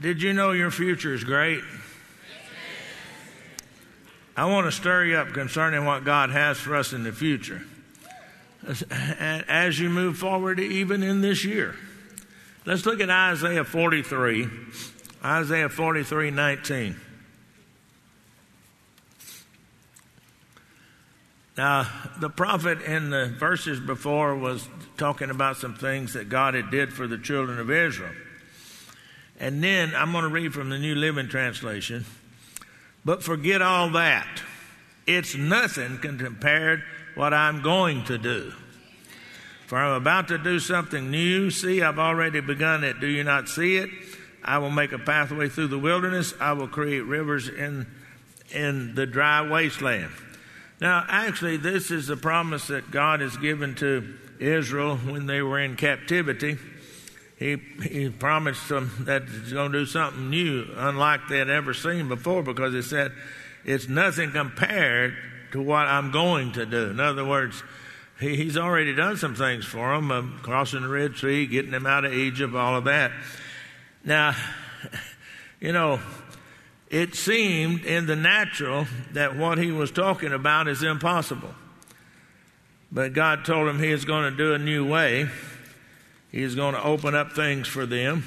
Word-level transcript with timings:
Did 0.00 0.22
you 0.22 0.32
know 0.32 0.52
your 0.52 0.70
future 0.70 1.14
is 1.14 1.24
great? 1.24 1.62
I 4.36 4.46
want 4.46 4.66
to 4.66 4.72
stir 4.72 5.04
you 5.04 5.16
up 5.16 5.32
concerning 5.32 5.84
what 5.84 6.04
God 6.04 6.30
has 6.30 6.58
for 6.58 6.74
us 6.74 6.92
in 6.92 7.04
the 7.04 7.12
future. 7.12 7.62
As 9.48 9.78
you 9.78 9.90
move 9.90 10.16
forward, 10.16 10.58
even 10.60 11.02
in 11.02 11.20
this 11.20 11.44
year. 11.44 11.76
Let's 12.64 12.86
look 12.86 13.00
at 13.00 13.10
Isaiah 13.10 13.64
43. 13.64 14.48
Isaiah 15.24 15.68
43 15.68 16.30
19. 16.30 17.00
Now, 21.56 21.86
the 22.18 22.30
prophet 22.30 22.80
in 22.82 23.10
the 23.10 23.26
verses 23.26 23.78
before 23.78 24.34
was 24.36 24.66
talking 24.96 25.28
about 25.28 25.58
some 25.58 25.74
things 25.74 26.14
that 26.14 26.28
God 26.28 26.54
had 26.54 26.70
did 26.70 26.92
for 26.92 27.06
the 27.06 27.18
children 27.18 27.58
of 27.58 27.70
Israel. 27.70 28.14
And 29.42 29.62
then 29.62 29.92
I'm 29.96 30.12
going 30.12 30.22
to 30.22 30.30
read 30.30 30.54
from 30.54 30.70
the 30.70 30.78
New 30.78 30.94
Living 30.94 31.28
Translation. 31.28 32.04
But 33.04 33.24
forget 33.24 33.60
all 33.60 33.90
that. 33.90 34.40
It's 35.04 35.34
nothing 35.34 35.98
compared 35.98 36.84
what 37.16 37.34
I'm 37.34 37.60
going 37.60 38.04
to 38.04 38.18
do. 38.18 38.52
For 39.66 39.78
I'm 39.78 40.00
about 40.00 40.28
to 40.28 40.38
do 40.38 40.60
something 40.60 41.10
new. 41.10 41.50
See, 41.50 41.82
I've 41.82 41.98
already 41.98 42.40
begun 42.40 42.84
it. 42.84 43.00
Do 43.00 43.08
you 43.08 43.24
not 43.24 43.48
see 43.48 43.78
it? 43.78 43.90
I 44.44 44.58
will 44.58 44.70
make 44.70 44.92
a 44.92 44.98
pathway 44.98 45.48
through 45.48 45.68
the 45.68 45.78
wilderness. 45.78 46.34
I 46.38 46.52
will 46.52 46.68
create 46.68 47.00
rivers 47.00 47.48
in, 47.48 47.88
in 48.52 48.94
the 48.94 49.06
dry 49.06 49.42
wasteland. 49.42 50.12
Now, 50.80 51.04
actually, 51.08 51.56
this 51.56 51.90
is 51.90 52.10
a 52.10 52.16
promise 52.16 52.68
that 52.68 52.92
God 52.92 53.18
has 53.18 53.36
given 53.36 53.74
to 53.76 54.14
Israel 54.38 54.98
when 54.98 55.26
they 55.26 55.42
were 55.42 55.58
in 55.58 55.74
captivity. 55.74 56.58
He, 57.42 57.56
he 57.82 58.08
promised 58.08 58.68
them 58.68 58.92
that 59.00 59.24
he's 59.28 59.52
going 59.52 59.72
to 59.72 59.80
do 59.80 59.86
something 59.86 60.30
new, 60.30 60.64
unlike 60.76 61.22
they 61.28 61.38
had 61.38 61.50
ever 61.50 61.74
seen 61.74 62.06
before, 62.06 62.44
because 62.44 62.72
he 62.72 62.82
said, 62.82 63.10
It's 63.64 63.88
nothing 63.88 64.30
compared 64.30 65.16
to 65.50 65.60
what 65.60 65.88
I'm 65.88 66.12
going 66.12 66.52
to 66.52 66.64
do. 66.64 66.90
In 66.90 67.00
other 67.00 67.24
words, 67.24 67.64
he, 68.20 68.36
he's 68.36 68.56
already 68.56 68.94
done 68.94 69.16
some 69.16 69.34
things 69.34 69.64
for 69.64 69.92
them, 69.92 70.12
um, 70.12 70.38
crossing 70.44 70.82
the 70.82 70.88
Red 70.88 71.16
Sea, 71.16 71.46
getting 71.46 71.72
them 71.72 71.84
out 71.84 72.04
of 72.04 72.12
Egypt, 72.12 72.54
all 72.54 72.76
of 72.76 72.84
that. 72.84 73.10
Now, 74.04 74.36
you 75.60 75.72
know, 75.72 75.98
it 76.90 77.16
seemed 77.16 77.84
in 77.84 78.06
the 78.06 78.14
natural 78.14 78.86
that 79.14 79.36
what 79.36 79.58
he 79.58 79.72
was 79.72 79.90
talking 79.90 80.32
about 80.32 80.68
is 80.68 80.84
impossible. 80.84 81.52
But 82.92 83.14
God 83.14 83.44
told 83.44 83.68
him 83.68 83.80
he 83.80 83.90
is 83.90 84.04
going 84.04 84.30
to 84.30 84.36
do 84.36 84.54
a 84.54 84.58
new 84.58 84.86
way. 84.86 85.28
He 86.32 86.42
is 86.42 86.54
going 86.54 86.74
to 86.74 86.82
open 86.82 87.14
up 87.14 87.32
things 87.32 87.68
for 87.68 87.86
them. 87.86 88.24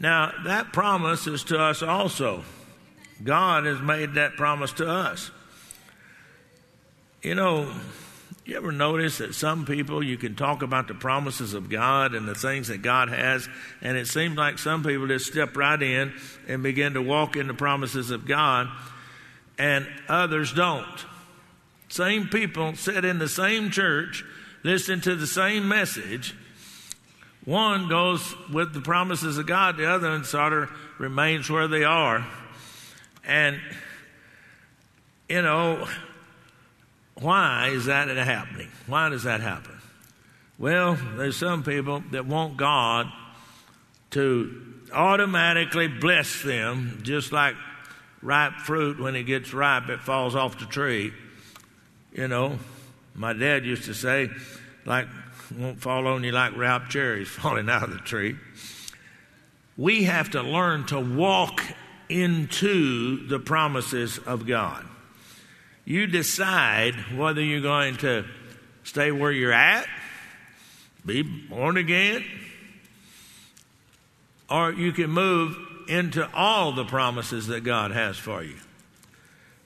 Now, 0.00 0.32
that 0.44 0.72
promise 0.72 1.26
is 1.26 1.42
to 1.44 1.58
us 1.58 1.82
also. 1.82 2.44
God 3.22 3.66
has 3.66 3.80
made 3.80 4.14
that 4.14 4.36
promise 4.36 4.72
to 4.74 4.88
us. 4.88 5.32
You 7.20 7.34
know, 7.34 7.72
you 8.44 8.56
ever 8.56 8.70
notice 8.70 9.18
that 9.18 9.34
some 9.34 9.66
people, 9.66 10.04
you 10.04 10.16
can 10.16 10.36
talk 10.36 10.62
about 10.62 10.86
the 10.86 10.94
promises 10.94 11.52
of 11.52 11.68
God 11.68 12.14
and 12.14 12.28
the 12.28 12.36
things 12.36 12.68
that 12.68 12.80
God 12.80 13.08
has, 13.08 13.48
and 13.82 13.96
it 13.96 14.06
seems 14.06 14.36
like 14.36 14.58
some 14.58 14.84
people 14.84 15.08
just 15.08 15.26
step 15.26 15.56
right 15.56 15.82
in 15.82 16.12
and 16.46 16.62
begin 16.62 16.94
to 16.94 17.02
walk 17.02 17.34
in 17.34 17.48
the 17.48 17.54
promises 17.54 18.12
of 18.12 18.24
God, 18.24 18.68
and 19.58 19.86
others 20.08 20.52
don't. 20.52 21.04
Same 21.88 22.28
people 22.28 22.76
sit 22.76 23.04
in 23.04 23.18
the 23.18 23.28
same 23.28 23.70
church, 23.70 24.24
listen 24.62 25.00
to 25.00 25.16
the 25.16 25.26
same 25.26 25.66
message. 25.66 26.36
One 27.48 27.88
goes 27.88 28.34
with 28.52 28.74
the 28.74 28.82
promises 28.82 29.38
of 29.38 29.46
God, 29.46 29.78
the 29.78 29.90
other 29.90 30.10
one 30.10 30.24
sort 30.24 30.52
of 30.52 30.70
remains 30.98 31.48
where 31.48 31.66
they 31.66 31.82
are. 31.82 32.26
And, 33.24 33.58
you 35.30 35.40
know, 35.40 35.88
why 37.14 37.70
is 37.72 37.86
that 37.86 38.08
happening? 38.08 38.68
Why 38.86 39.08
does 39.08 39.22
that 39.22 39.40
happen? 39.40 39.72
Well, 40.58 40.98
there's 41.16 41.38
some 41.38 41.62
people 41.62 42.04
that 42.10 42.26
want 42.26 42.58
God 42.58 43.10
to 44.10 44.82
automatically 44.92 45.88
bless 45.88 46.42
them, 46.42 47.00
just 47.02 47.32
like 47.32 47.54
ripe 48.20 48.56
fruit, 48.56 49.00
when 49.00 49.16
it 49.16 49.22
gets 49.22 49.54
ripe, 49.54 49.88
it 49.88 50.00
falls 50.00 50.36
off 50.36 50.58
the 50.58 50.66
tree. 50.66 51.14
You 52.12 52.28
know, 52.28 52.58
my 53.14 53.32
dad 53.32 53.64
used 53.64 53.84
to 53.84 53.94
say, 53.94 54.28
like, 54.84 55.08
won't 55.56 55.80
fall 55.80 56.06
on 56.06 56.24
you 56.24 56.32
like 56.32 56.56
ripe 56.56 56.88
cherries 56.88 57.28
falling 57.28 57.68
out 57.68 57.84
of 57.84 57.90
the 57.90 57.98
tree. 57.98 58.36
We 59.76 60.04
have 60.04 60.30
to 60.30 60.42
learn 60.42 60.86
to 60.86 61.00
walk 61.00 61.62
into 62.08 63.26
the 63.28 63.38
promises 63.38 64.18
of 64.18 64.46
God. 64.46 64.84
You 65.84 66.06
decide 66.06 66.94
whether 67.16 67.40
you're 67.40 67.60
going 67.60 67.96
to 67.98 68.24
stay 68.82 69.10
where 69.10 69.32
you're 69.32 69.52
at, 69.52 69.86
be 71.04 71.22
born 71.22 71.76
again, 71.76 72.24
or 74.50 74.72
you 74.72 74.92
can 74.92 75.10
move 75.10 75.56
into 75.88 76.28
all 76.34 76.72
the 76.72 76.84
promises 76.84 77.46
that 77.46 77.60
God 77.64 77.92
has 77.92 78.16
for 78.16 78.42
you. 78.42 78.56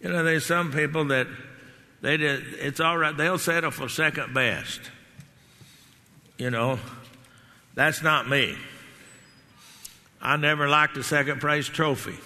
You 0.00 0.10
know, 0.10 0.24
there's 0.24 0.46
some 0.46 0.72
people 0.72 1.06
that 1.06 1.26
they 2.00 2.16
did, 2.16 2.42
it's 2.54 2.80
all 2.80 2.98
right, 2.98 3.16
they'll 3.16 3.38
settle 3.38 3.70
for 3.70 3.88
second 3.88 4.34
best. 4.34 4.80
You 6.42 6.50
know, 6.50 6.80
that's 7.76 8.02
not 8.02 8.28
me. 8.28 8.56
I 10.20 10.36
never 10.36 10.68
liked 10.68 10.96
a 10.96 11.04
second 11.04 11.40
place 11.40 11.68
trophy. 11.68 12.16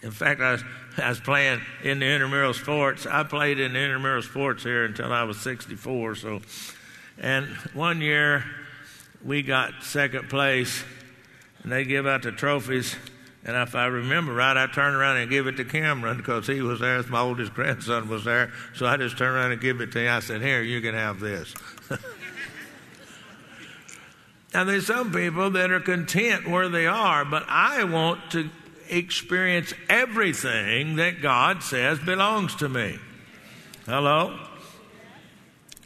In 0.00 0.12
fact, 0.12 0.40
I 0.40 0.56
I 0.96 1.10
was 1.10 1.20
playing 1.20 1.60
in 1.84 1.98
the 1.98 2.06
intramural 2.06 2.54
sports. 2.54 3.04
I 3.04 3.22
played 3.24 3.60
in 3.60 3.74
the 3.74 3.80
intramural 3.80 4.22
sports 4.22 4.62
here 4.62 4.86
until 4.86 5.12
I 5.12 5.24
was 5.24 5.38
64. 5.40 6.14
So, 6.14 6.40
and 7.18 7.48
one 7.74 8.00
year 8.00 8.42
we 9.22 9.42
got 9.42 9.82
second 9.82 10.30
place, 10.30 10.84
and 11.62 11.70
they 11.70 11.84
give 11.84 12.06
out 12.06 12.22
the 12.22 12.32
trophies. 12.32 12.96
And 13.46 13.56
if 13.56 13.76
I 13.76 13.86
remember 13.86 14.34
right, 14.34 14.56
I 14.56 14.66
turned 14.66 14.96
around 14.96 15.18
and 15.18 15.30
gave 15.30 15.46
it 15.46 15.56
to 15.58 15.64
Cameron 15.64 16.16
because 16.16 16.48
he 16.48 16.60
was 16.60 16.80
there. 16.80 17.00
My 17.04 17.20
oldest 17.20 17.54
grandson 17.54 18.08
was 18.08 18.24
there. 18.24 18.52
So 18.74 18.86
I 18.86 18.96
just 18.96 19.16
turned 19.16 19.36
around 19.36 19.52
and 19.52 19.60
gave 19.60 19.80
it 19.80 19.92
to 19.92 20.00
him. 20.00 20.12
I 20.12 20.18
said, 20.18 20.42
Here, 20.42 20.62
you 20.62 20.80
can 20.80 20.96
have 20.96 21.20
this. 21.20 21.54
now, 24.52 24.64
there's 24.64 24.88
some 24.88 25.12
people 25.12 25.50
that 25.50 25.70
are 25.70 25.78
content 25.78 26.48
where 26.48 26.68
they 26.68 26.88
are, 26.88 27.24
but 27.24 27.44
I 27.46 27.84
want 27.84 28.32
to 28.32 28.50
experience 28.88 29.72
everything 29.88 30.96
that 30.96 31.22
God 31.22 31.62
says 31.62 32.00
belongs 32.00 32.56
to 32.56 32.68
me. 32.68 32.98
Hello? 33.84 34.36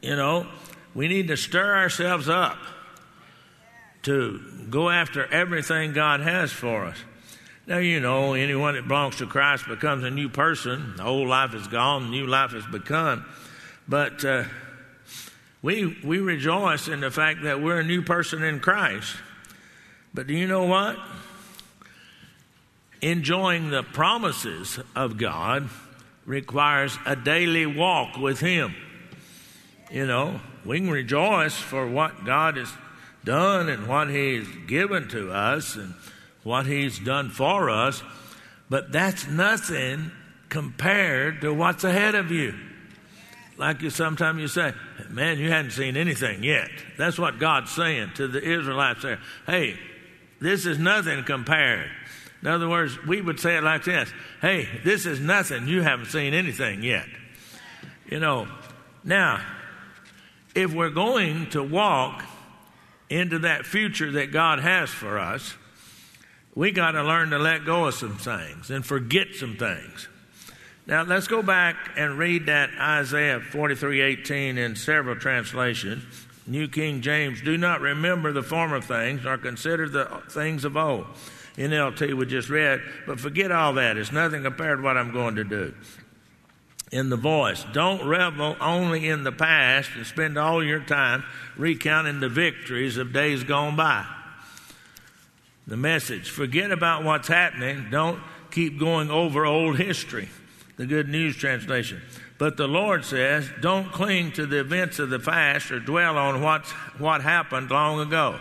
You 0.01 0.17
know, 0.17 0.47
we 0.95 1.09
need 1.09 1.29
to 1.29 1.37
stir 1.37 1.77
ourselves 1.77 2.27
up 2.27 2.57
to 4.05 4.41
go 4.71 4.89
after 4.89 5.31
everything 5.31 5.93
God 5.93 6.21
has 6.21 6.51
for 6.51 6.87
us. 6.87 6.97
Now, 7.71 7.79
you 7.79 8.01
know, 8.01 8.35
anyone 8.35 8.75
that 8.75 8.87
belongs 8.87 9.17
to 9.17 9.27
Christ 9.27 9.67
becomes 9.67 10.05
a 10.05 10.11
new 10.11 10.29
person. 10.29 10.97
The 10.97 11.05
old 11.05 11.29
life 11.29 11.55
is 11.55 11.67
gone, 11.69 12.11
new 12.11 12.27
life 12.27 12.51
has 12.51 12.67
begun. 12.67 13.25
But 13.89 14.23
uh, 14.25 14.45
we, 15.63 15.97
we 16.05 16.19
rejoice 16.19 16.89
in 16.89 17.01
the 17.01 17.11
fact 17.11 17.45
that 17.45 17.63
we're 17.63 17.81
a 17.81 17.85
new 17.85 18.03
person 18.03 18.43
in 18.43 18.61
Christ. 18.61 19.17
But 20.13 20.27
do 20.27 20.35
you 20.35 20.47
know 20.47 20.65
what? 20.65 20.99
enjoying 23.03 23.71
the 23.71 23.83
promises 23.83 24.79
of 24.95 25.17
God 25.17 25.69
requires 26.27 26.99
a 27.07 27.17
daily 27.17 27.67
walk 27.67 28.17
with 28.17 28.41
Him. 28.41 28.75
You 29.91 30.07
know, 30.07 30.41
we 30.65 30.81
can 30.81 30.91
rejoice 30.91 31.55
for 31.55 31.87
what 31.87 32.25
God 32.25 32.57
has 32.57 32.73
done 33.25 33.69
and 33.69 33.87
what 33.89 34.11
He's 34.11 34.47
given 34.67 35.09
to 35.09 35.33
us 35.33 35.77
and 35.77 35.95
what 36.43 36.67
He's 36.67 36.99
done 36.99 37.31
for 37.31 37.71
us, 37.71 38.03
but 38.69 38.93
that's 38.93 39.27
nothing 39.27 40.11
compared 40.49 41.41
to 41.43 41.53
what's 41.53 41.85
ahead 41.85 42.15
of 42.15 42.31
you. 42.31 42.55
Like 43.57 43.83
you 43.83 43.91
sometimes 43.91 44.41
you 44.41 44.49
say, 44.49 44.73
man, 45.11 45.39
you 45.39 45.51
hadn't 45.51 45.73
seen 45.73 45.97
anything 45.97 46.43
yet. 46.43 46.71
That's 46.97 47.19
what 47.19 47.39
God's 47.39 47.71
saying 47.71 48.13
to 48.15 48.27
the 48.27 48.43
Israelites 48.43 49.03
there. 49.03 49.21
Hey, 49.47 49.79
this 50.41 50.65
is 50.65 50.79
nothing 50.79 51.25
compared 51.25 51.91
in 52.43 52.49
other 52.49 52.69
words, 52.69 53.03
we 53.05 53.21
would 53.21 53.39
say 53.39 53.57
it 53.57 53.63
like 53.63 53.85
this 53.85 54.13
Hey, 54.41 54.69
this 54.85 55.07
is 55.07 55.21
nothing. 55.21 55.69
You 55.69 55.83
haven't 55.83 56.07
seen 56.07 56.35
anything 56.35 56.83
yet. 56.83 57.07
You 58.07 58.19
know, 58.19 58.49
now, 59.05 59.41
if 60.55 60.73
we're 60.73 60.91
going 60.91 61.51
to 61.51 61.63
walk 61.63 62.25
into 63.09 63.41
that 63.41 63.67
future 63.67 64.13
that 64.13 64.33
God 64.33 64.61
has 64.61 64.89
for 64.89 65.19
us, 65.19 65.55
we 66.55 66.73
got 66.73 66.93
to 66.93 67.03
learn 67.03 67.31
to 67.31 67.39
let 67.39 67.65
go 67.65 67.87
of 67.87 67.95
some 67.95 68.17
things 68.17 68.71
and 68.71 68.85
forget 68.85 69.29
some 69.35 69.57
things. 69.57 70.09
Now, 70.87 71.03
let's 71.03 71.29
go 71.29 71.43
back 71.43 71.77
and 71.97 72.19
read 72.19 72.47
that 72.47 72.71
Isaiah 72.79 73.41
43 73.41 74.01
18 74.01 74.59
in 74.59 74.75
several 74.75 75.17
translations. 75.17 76.03
New 76.47 76.67
King 76.67 77.01
James, 77.01 77.41
do 77.43 77.57
not 77.57 77.81
remember 77.81 78.33
the 78.33 78.43
former 78.43 78.81
things 78.81 79.23
nor 79.23 79.39
consider 79.39 79.89
the 79.89 80.23
things 80.31 80.65
of 80.65 80.77
old. 80.77 81.07
NLT 81.57 82.15
we 82.15 82.27
just 82.27 82.49
read, 82.49 82.81
but 83.07 83.21
forget 83.21 83.53
all 83.53 83.75
that. 83.75 83.97
It's 83.97 84.11
nothing 84.11 84.43
compared 84.43 84.79
to 84.79 84.83
what 84.83 84.97
I'm 84.97 85.13
going 85.13 85.37
to 85.37 85.45
do. 85.45 85.75
In 86.91 87.09
the 87.09 87.17
voice, 87.17 87.65
don't 87.73 88.09
revel 88.09 88.57
only 88.61 89.09
in 89.09 89.23
the 89.23 89.31
past 89.31 89.91
and 89.95 90.05
spend 90.05 90.37
all 90.37 90.65
your 90.65 90.81
time 90.81 91.23
recounting 91.57 92.19
the 92.19 92.29
victories 92.29 92.97
of 92.97 93.13
days 93.13 93.45
gone 93.45 93.77
by. 93.77 94.05
The 95.71 95.77
message, 95.77 96.31
forget 96.31 96.73
about 96.73 97.05
what's 97.05 97.29
happening. 97.29 97.87
Don't 97.93 98.21
keep 98.51 98.77
going 98.77 99.09
over 99.09 99.47
old 99.47 99.79
history. 99.79 100.29
The 100.77 100.85
Good 100.85 101.09
News 101.09 101.37
Translation. 101.37 102.03
But 102.39 102.57
the 102.57 102.67
Lord 102.67 103.05
says, 103.05 103.49
don't 103.61 103.93
cling 103.93 104.33
to 104.33 104.47
the 104.47 104.59
events 104.59 104.99
of 104.99 105.11
the 105.11 105.21
past 105.21 105.71
or 105.71 105.79
dwell 105.79 106.19
on 106.19 106.43
what's, 106.43 106.73
what 106.99 107.23
happened 107.23 107.71
long 107.71 108.01
ago. 108.01 108.41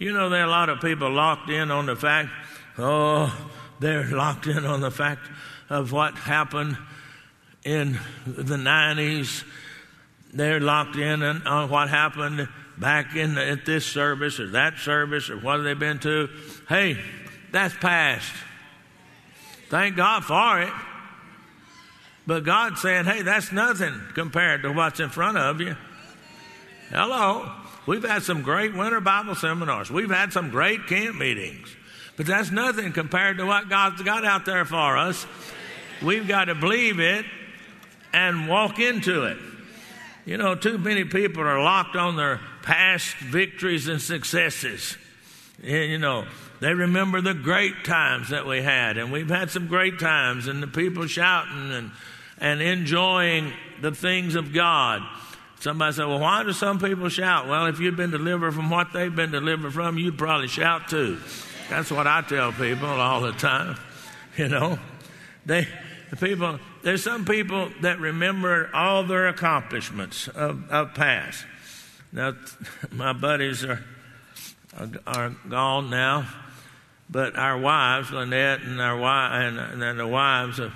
You 0.00 0.12
know, 0.12 0.28
there 0.28 0.40
are 0.40 0.48
a 0.48 0.50
lot 0.50 0.70
of 0.70 0.80
people 0.80 1.08
locked 1.08 1.50
in 1.50 1.70
on 1.70 1.86
the 1.86 1.94
fact, 1.94 2.30
oh, 2.78 3.32
they're 3.78 4.10
locked 4.10 4.48
in 4.48 4.66
on 4.66 4.80
the 4.80 4.90
fact 4.90 5.30
of 5.68 5.92
what 5.92 6.16
happened 6.16 6.76
in 7.64 7.92
the 8.26 8.56
90s. 8.56 9.44
They're 10.34 10.58
locked 10.58 10.96
in 10.96 11.22
on 11.22 11.70
what 11.70 11.90
happened 11.90 12.48
back 12.80 13.14
in 13.14 13.34
the, 13.34 13.46
at 13.46 13.66
this 13.66 13.84
service 13.84 14.40
or 14.40 14.48
that 14.48 14.78
service 14.78 15.28
or 15.30 15.36
what 15.36 15.56
have 15.56 15.64
they've 15.64 15.78
been 15.78 15.98
to. 16.00 16.28
Hey, 16.68 16.98
that's 17.52 17.74
past. 17.76 18.32
Thank 19.68 19.96
God 19.96 20.24
for 20.24 20.62
it. 20.62 20.72
But 22.26 22.44
God's 22.44 22.80
saying, 22.80 23.04
hey, 23.04 23.22
that's 23.22 23.52
nothing 23.52 23.94
compared 24.14 24.62
to 24.62 24.72
what's 24.72 24.98
in 24.98 25.10
front 25.10 25.36
of 25.36 25.60
you. 25.60 25.76
Hello. 26.90 27.52
We've 27.86 28.04
had 28.04 28.22
some 28.22 28.42
great 28.42 28.74
winter 28.74 29.00
Bible 29.00 29.34
seminars. 29.34 29.90
We've 29.90 30.10
had 30.10 30.32
some 30.32 30.50
great 30.50 30.86
camp 30.86 31.16
meetings. 31.16 31.68
But 32.16 32.26
that's 32.26 32.50
nothing 32.50 32.92
compared 32.92 33.38
to 33.38 33.46
what 33.46 33.68
God's 33.68 34.02
got 34.02 34.24
out 34.24 34.44
there 34.44 34.64
for 34.64 34.96
us. 34.96 35.26
We've 36.02 36.26
got 36.26 36.46
to 36.46 36.54
believe 36.54 37.00
it 37.00 37.24
and 38.12 38.48
walk 38.48 38.78
into 38.78 39.24
it. 39.24 39.38
You 40.24 40.36
know, 40.36 40.54
too 40.54 40.78
many 40.78 41.04
people 41.04 41.42
are 41.42 41.62
locked 41.62 41.96
on 41.96 42.16
their 42.16 42.40
past 42.62 43.16
victories 43.16 43.88
and 43.88 44.00
successes. 44.00 44.96
You 45.62 45.98
know, 45.98 46.26
they 46.60 46.72
remember 46.72 47.20
the 47.20 47.34
great 47.34 47.84
times 47.84 48.30
that 48.30 48.46
we 48.46 48.62
had, 48.62 48.96
and 48.96 49.12
we've 49.12 49.28
had 49.28 49.50
some 49.50 49.66
great 49.66 49.98
times, 49.98 50.46
and 50.46 50.62
the 50.62 50.66
people 50.66 51.06
shouting 51.06 51.72
and 51.72 51.90
and 52.40 52.62
enjoying 52.62 53.52
the 53.80 53.92
things 53.92 54.34
of 54.34 54.52
God. 54.52 55.02
Somebody 55.60 55.92
said, 55.92 56.06
Well, 56.06 56.20
why 56.20 56.42
do 56.42 56.52
some 56.52 56.78
people 56.80 57.08
shout? 57.10 57.46
Well, 57.46 57.66
if 57.66 57.78
you'd 57.78 57.96
been 57.96 58.10
delivered 58.10 58.52
from 58.52 58.70
what 58.70 58.92
they've 58.92 59.14
been 59.14 59.30
delivered 59.30 59.74
from, 59.74 59.98
you'd 59.98 60.16
probably 60.16 60.48
shout 60.48 60.88
too. 60.88 61.18
That's 61.68 61.92
what 61.92 62.06
I 62.06 62.22
tell 62.22 62.50
people 62.52 62.88
all 62.88 63.20
the 63.20 63.32
time. 63.32 63.76
You 64.36 64.48
know, 64.48 64.78
they, 65.44 65.66
the 66.08 66.16
people, 66.16 66.60
there's 66.82 67.02
some 67.02 67.24
people 67.24 67.68
that 67.82 67.98
remember 67.98 68.70
all 68.72 69.02
their 69.02 69.26
accomplishments 69.26 70.28
of, 70.28 70.70
of 70.70 70.94
past. 70.94 71.44
Now, 72.12 72.34
my 72.90 73.12
buddies 73.12 73.64
are, 73.64 73.80
are, 75.06 75.30
gone 75.48 75.90
now, 75.90 76.26
but 77.08 77.36
our 77.36 77.56
wives, 77.56 78.10
Lynette 78.10 78.62
and 78.62 78.80
our 78.80 78.96
wife, 78.96 79.32
and, 79.32 79.82
and 79.82 80.00
the 80.00 80.06
wives 80.06 80.58
of 80.58 80.72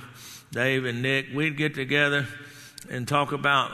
Dave 0.53 0.85
and 0.85 1.03
Nick, 1.03 1.27
we'd 1.35 1.57
get 1.57 1.75
together 1.75 2.29
and 2.89 3.09
talk 3.09 3.33
about 3.33 3.73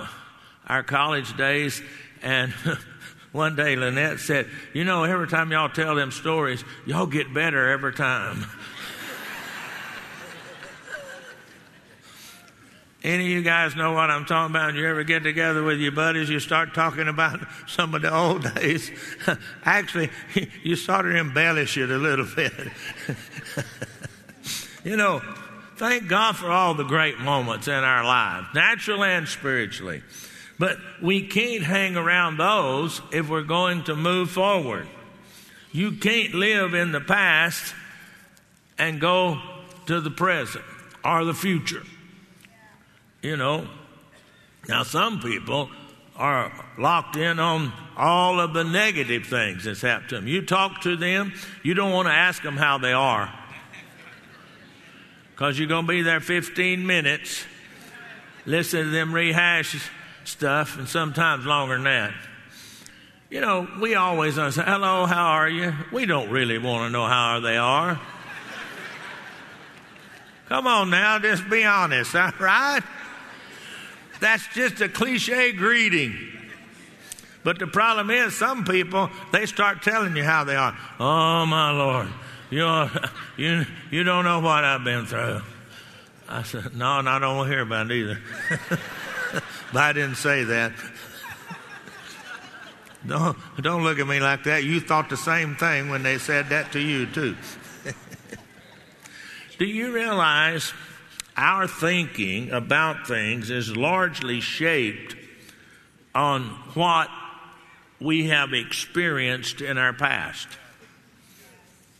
our 0.66 0.82
college 0.82 1.36
days. 1.36 1.82
And 2.22 2.52
one 3.32 3.56
day 3.56 3.76
Lynette 3.76 4.20
said, 4.20 4.48
You 4.72 4.84
know, 4.84 5.04
every 5.04 5.28
time 5.28 5.52
y'all 5.52 5.68
tell 5.68 5.94
them 5.94 6.12
stories, 6.12 6.64
y'all 6.86 7.06
get 7.06 7.34
better 7.34 7.68
every 7.68 7.92
time. 7.92 8.46
Any 13.02 13.24
of 13.24 13.30
you 13.30 13.42
guys 13.42 13.74
know 13.76 13.92
what 13.92 14.10
I'm 14.10 14.26
talking 14.26 14.54
about? 14.54 14.74
You 14.74 14.86
ever 14.86 15.04
get 15.04 15.22
together 15.22 15.62
with 15.62 15.78
your 15.78 15.92
buddies, 15.92 16.28
you 16.28 16.38
start 16.38 16.74
talking 16.74 17.08
about 17.08 17.40
some 17.66 17.94
of 17.94 18.02
the 18.02 18.14
old 18.14 18.54
days. 18.54 18.90
Actually, 19.64 20.10
you 20.62 20.76
sort 20.76 21.06
of 21.06 21.14
embellish 21.14 21.76
it 21.78 21.90
a 21.90 21.96
little 21.96 22.26
bit. 22.36 22.52
you 24.84 24.96
know, 24.96 25.22
Thank 25.80 26.08
God 26.08 26.36
for 26.36 26.50
all 26.50 26.74
the 26.74 26.84
great 26.84 27.20
moments 27.20 27.66
in 27.66 27.72
our 27.72 28.04
lives, 28.04 28.48
naturally 28.54 29.08
and 29.08 29.26
spiritually. 29.26 30.02
But 30.58 30.76
we 31.00 31.26
can't 31.26 31.62
hang 31.62 31.96
around 31.96 32.36
those 32.36 33.00
if 33.12 33.30
we're 33.30 33.40
going 33.40 33.84
to 33.84 33.96
move 33.96 34.30
forward. 34.30 34.86
You 35.72 35.92
can't 35.92 36.34
live 36.34 36.74
in 36.74 36.92
the 36.92 37.00
past 37.00 37.74
and 38.76 39.00
go 39.00 39.40
to 39.86 40.02
the 40.02 40.10
present 40.10 40.66
or 41.02 41.24
the 41.24 41.32
future. 41.32 41.82
You 43.22 43.36
know, 43.36 43.68
now 44.68 44.82
some 44.82 45.20
people 45.20 45.70
are 46.16 46.52
locked 46.78 47.16
in 47.16 47.38
on 47.38 47.72
all 47.96 48.40
of 48.40 48.52
the 48.52 48.64
negative 48.64 49.26
things 49.26 49.64
that's 49.64 49.82
happened 49.82 50.08
to 50.10 50.14
them. 50.16 50.26
You 50.26 50.44
talk 50.44 50.82
to 50.82 50.96
them, 50.96 51.32
you 51.62 51.74
don't 51.74 51.92
want 51.92 52.08
to 52.08 52.12
ask 52.12 52.42
them 52.42 52.56
how 52.56 52.78
they 52.78 52.92
are 52.92 53.32
because 55.40 55.58
you're 55.58 55.68
going 55.68 55.86
to 55.86 55.88
be 55.88 56.02
there 56.02 56.20
15 56.20 56.86
minutes 56.86 57.46
listening 58.44 58.84
to 58.84 58.90
them 58.90 59.14
rehash 59.14 59.90
stuff, 60.24 60.78
and 60.78 60.86
sometimes 60.86 61.46
longer 61.46 61.76
than 61.76 61.84
that. 61.84 62.12
You 63.30 63.40
know, 63.40 63.66
we 63.80 63.94
always 63.94 64.34
say, 64.34 64.50
hello, 64.50 65.06
how 65.06 65.28
are 65.28 65.48
you? 65.48 65.72
We 65.92 66.04
don't 66.04 66.28
really 66.28 66.58
want 66.58 66.86
to 66.86 66.90
know 66.90 67.06
how 67.06 67.40
they 67.40 67.56
are. 67.56 67.98
Come 70.50 70.66
on 70.66 70.90
now, 70.90 71.18
just 71.18 71.48
be 71.48 71.64
honest, 71.64 72.12
right? 72.14 72.82
That's 74.20 74.46
just 74.48 74.80
a 74.80 74.88
cliche 74.88 75.52
greeting. 75.52 76.16
But 77.42 77.58
the 77.58 77.66
problem 77.66 78.10
is, 78.10 78.36
some 78.36 78.64
people, 78.64 79.10
they 79.32 79.46
start 79.46 79.82
telling 79.82 80.14
you 80.14 80.24
how 80.24 80.44
they 80.44 80.56
are. 80.56 80.76
Oh, 80.98 81.46
my 81.46 81.70
Lord. 81.70 82.08
You, 82.50 82.88
you, 83.36 83.64
you 83.90 84.04
don't 84.04 84.24
know 84.24 84.40
what 84.40 84.64
I've 84.64 84.84
been 84.84 85.06
through. 85.06 85.40
I 86.28 86.42
said, 86.42 86.76
No, 86.76 86.98
and 86.98 87.08
I 87.08 87.18
don't 87.18 87.36
want 87.36 87.48
to 87.48 87.54
hear 87.54 87.62
about 87.62 87.90
it 87.90 87.94
either. 87.94 88.18
but 89.72 89.82
I 89.82 89.92
didn't 89.92 90.16
say 90.16 90.44
that. 90.44 90.72
Don't, 93.06 93.34
don't 93.62 93.82
look 93.82 93.98
at 93.98 94.06
me 94.06 94.20
like 94.20 94.44
that. 94.44 94.62
You 94.62 94.78
thought 94.78 95.08
the 95.08 95.16
same 95.16 95.56
thing 95.56 95.88
when 95.88 96.02
they 96.02 96.18
said 96.18 96.50
that 96.50 96.72
to 96.72 96.78
you, 96.78 97.06
too. 97.06 97.34
Do 99.56 99.64
you 99.64 99.90
realize 99.92 100.74
our 101.36 101.66
thinking 101.66 102.50
about 102.50 103.06
things 103.06 103.50
is 103.50 103.76
largely 103.76 104.40
shaped 104.40 105.16
on 106.14 106.42
what 106.74 107.08
we 108.00 108.28
have 108.28 108.52
experienced 108.52 109.60
in 109.60 109.78
our 109.78 109.92
past? 109.92 110.48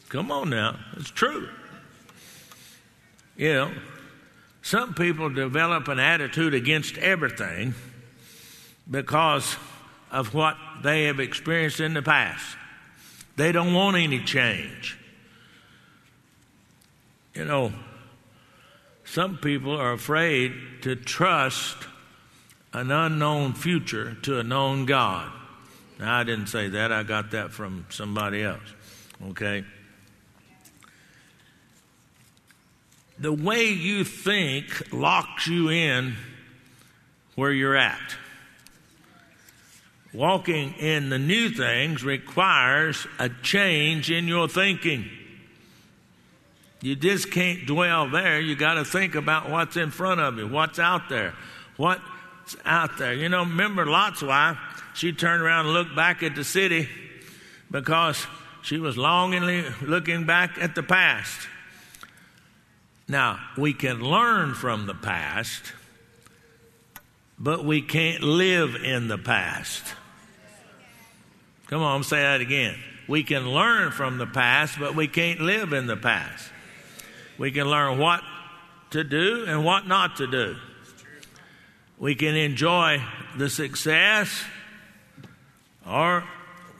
Come 0.08 0.32
on 0.32 0.50
now, 0.50 0.76
it's 0.96 1.10
true. 1.10 1.49
You 3.37 3.52
know, 3.54 3.70
some 4.62 4.94
people 4.94 5.30
develop 5.30 5.88
an 5.88 5.99
attitude 5.99 6.52
against 6.52 6.99
everything 6.99 7.75
because 8.90 9.56
of 10.10 10.34
what 10.34 10.56
they 10.82 11.04
have 11.04 11.20
experienced 11.20 11.80
in 11.80 11.94
the 11.94 12.02
past. 12.02 12.56
They 13.37 13.52
don't 13.52 13.72
want 13.72 13.96
any 13.96 14.22
change. 14.22 14.99
You 17.34 17.44
know, 17.44 17.72
some 19.10 19.38
people 19.38 19.76
are 19.76 19.92
afraid 19.92 20.52
to 20.82 20.96
trust 20.96 21.76
an 22.72 22.90
unknown 22.90 23.54
future 23.54 24.16
to 24.22 24.38
a 24.38 24.42
known 24.42 24.86
God. 24.86 25.30
Now, 25.98 26.18
I 26.18 26.24
didn't 26.24 26.46
say 26.46 26.68
that, 26.68 26.92
I 26.92 27.02
got 27.02 27.32
that 27.32 27.52
from 27.52 27.86
somebody 27.90 28.42
else. 28.42 28.62
Okay? 29.30 29.64
the 33.20 33.32
way 33.32 33.66
you 33.66 34.02
think 34.02 34.92
locks 34.92 35.46
you 35.46 35.68
in 35.68 36.16
where 37.34 37.52
you're 37.52 37.76
at. 37.76 38.16
Walking 40.14 40.72
in 40.74 41.10
the 41.10 41.18
new 41.18 41.50
things 41.50 42.02
requires 42.02 43.06
a 43.18 43.28
change 43.28 44.10
in 44.10 44.26
your 44.26 44.48
thinking. 44.48 45.08
You 46.82 46.96
just 46.96 47.30
can't 47.30 47.66
dwell 47.66 48.08
there. 48.08 48.40
You 48.40 48.56
got 48.56 48.75
to 48.75 48.84
think 48.84 49.14
about 49.14 49.50
what's 49.50 49.76
in 49.76 49.90
front 49.90 50.20
of 50.20 50.38
you, 50.38 50.49
what's 50.49 50.78
out 50.78 51.08
there, 51.08 51.34
what's 51.76 52.02
out 52.64 52.96
there. 52.99 53.14
You 53.14 53.28
know, 53.28 53.40
remember 53.40 53.84
Lot's 53.87 54.22
wife? 54.22 54.56
She 54.94 55.12
turned 55.12 55.42
around 55.42 55.66
and 55.66 55.75
looked 55.75 55.94
back 55.94 56.22
at 56.22 56.34
the 56.34 56.44
city 56.44 56.88
because 57.70 58.26
she 58.62 58.78
was 58.78 58.96
longingly 58.96 59.64
looking 59.82 60.25
back 60.26 60.58
at 60.58 60.75
the 60.75 60.82
past. 60.82 61.49
Now, 63.08 63.40
we 63.56 63.72
can 63.72 64.00
learn 64.00 64.54
from 64.54 64.87
the 64.87 64.94
past, 64.94 65.72
but 67.38 67.64
we 67.64 67.82
can't 67.82 68.22
live 68.22 68.76
in 68.76 69.08
the 69.08 69.18
past. 69.18 69.82
Come 71.66 71.82
on, 71.82 72.04
say 72.04 72.20
that 72.20 72.40
again. 72.40 72.76
We 73.08 73.22
can 73.22 73.50
learn 73.50 73.90
from 73.90 74.18
the 74.18 74.26
past, 74.26 74.78
but 74.78 74.94
we 74.94 75.08
can't 75.08 75.40
live 75.40 75.72
in 75.72 75.87
the 75.87 75.96
past. 75.96 76.50
We 77.40 77.50
can 77.50 77.70
learn 77.70 77.97
what 77.97 78.23
to 78.90 79.02
do 79.02 79.47
and 79.49 79.64
what 79.64 79.87
not 79.87 80.16
to 80.16 80.26
do. 80.26 80.56
We 81.99 82.14
can 82.14 82.37
enjoy 82.37 83.02
the 83.35 83.49
success 83.49 84.44
or 85.88 86.23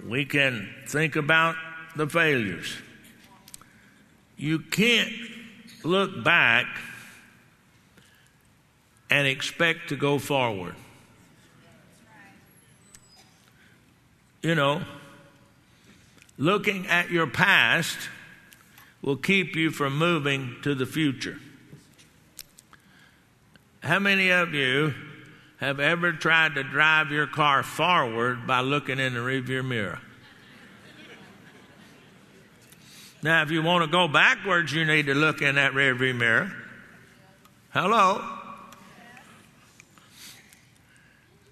we 0.07 0.27
can 0.27 0.69
think 0.87 1.17
about 1.17 1.57
the 1.97 2.07
failures. 2.07 2.77
You 4.37 4.59
can't 4.59 5.11
look 5.83 6.23
back 6.23 6.67
and 9.09 9.27
expect 9.27 9.89
to 9.89 9.97
go 9.97 10.19
forward. 10.19 10.75
You 14.43 14.55
know, 14.55 14.83
looking 16.37 16.87
at 16.87 17.11
your 17.11 17.27
past 17.27 17.97
will 19.03 19.17
keep 19.17 19.57
you 19.57 19.71
from 19.71 19.97
moving 19.97 20.57
to 20.63 20.75
the 20.75 20.87
future. 20.87 21.39
How 23.83 23.99
many 23.99 24.31
of 24.31 24.53
you 24.53 24.95
have 25.59 25.81
ever 25.81 26.13
tried 26.13 26.55
to 26.55 26.63
drive 26.63 27.11
your 27.11 27.27
car 27.27 27.63
forward 27.63 28.47
by 28.47 28.61
looking 28.61 28.99
in 28.99 29.15
the 29.15 29.21
rearview 29.21 29.65
mirror? 29.65 30.01
Now, 33.23 33.43
if 33.43 33.51
you 33.51 33.63
want 33.63 33.85
to 33.85 33.91
go 33.91 34.09
backwards, 34.09 34.73
you 34.73 34.85
need 34.85 35.07
to 35.07 35.15
look 35.15 35.43
in 35.43 35.57
that 35.57 35.73
rearview 35.73 36.17
mirror. 36.17 36.53
Hello? 37.71 38.25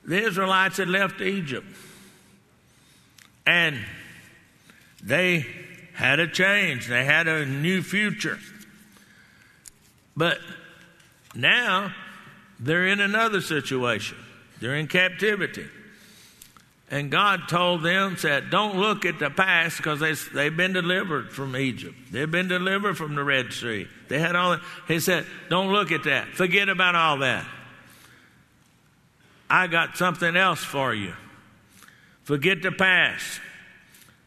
The 0.05 0.23
Israelites 0.23 0.78
had 0.78 0.88
left 0.88 1.21
Egypt. 1.21 1.67
And 3.47 3.78
they 5.02 5.47
had 5.99 6.21
a 6.21 6.28
change, 6.28 6.87
they 6.87 7.05
had 7.05 7.26
a 7.26 7.45
new 7.45 7.83
future. 7.83 8.38
But 10.17 10.38
now 11.35 11.93
they're 12.61 12.87
in 12.87 13.00
another 13.00 13.40
situation, 13.40 14.17
they're 14.61 14.76
in 14.76 14.87
captivity. 14.87 15.67
And 16.88 17.11
God 17.11 17.49
told 17.49 17.83
them, 17.83 18.17
said, 18.17 18.49
don't 18.49 18.78
look 18.78 19.05
at 19.05 19.19
the 19.19 19.28
past 19.28 19.78
because 19.78 19.99
they, 19.99 20.12
they've 20.33 20.57
been 20.57 20.73
delivered 20.73 21.33
from 21.33 21.57
Egypt. 21.57 21.97
They've 22.12 22.31
been 22.31 22.49
delivered 22.49 22.97
from 22.97 23.17
the 23.17 23.25
Red 23.25 23.52
Sea. 23.52 23.88
They 24.09 24.21
had 24.21 24.37
all 24.37 24.52
that. 24.52 24.61
He 24.87 25.00
said, 25.00 25.26
don't 25.50 25.73
look 25.73 25.90
at 25.90 26.05
that. 26.05 26.28
Forget 26.28 26.69
about 26.69 26.95
all 26.95 27.19
that. 27.19 27.45
I 29.50 29.67
got 29.67 29.97
something 29.97 30.37
else 30.37 30.61
for 30.61 30.95
you. 30.95 31.14
Forget 32.23 32.62
the 32.62 32.73
past. 32.73 33.40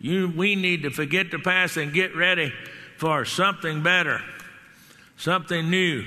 You, 0.01 0.33
we 0.35 0.55
need 0.55 0.83
to 0.83 0.89
forget 0.89 1.31
the 1.31 1.39
past 1.39 1.77
and 1.77 1.93
get 1.93 2.15
ready 2.15 2.51
for 2.97 3.23
something 3.23 3.83
better, 3.83 4.21
something 5.15 5.69
new. 5.69 6.03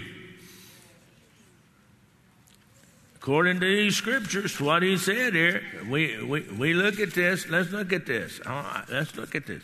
according 3.24 3.58
to 3.58 3.64
these 3.64 3.96
scriptures, 3.96 4.60
what 4.60 4.82
he 4.82 4.98
said 4.98 5.32
here, 5.32 5.62
we, 5.88 6.22
we, 6.22 6.42
we 6.42 6.74
look 6.74 7.00
at 7.00 7.14
this. 7.14 7.48
Let's 7.48 7.70
look 7.70 7.90
at 7.90 8.04
this. 8.04 8.38
let's 8.90 9.16
look 9.16 9.34
at 9.34 9.46
this. 9.46 9.62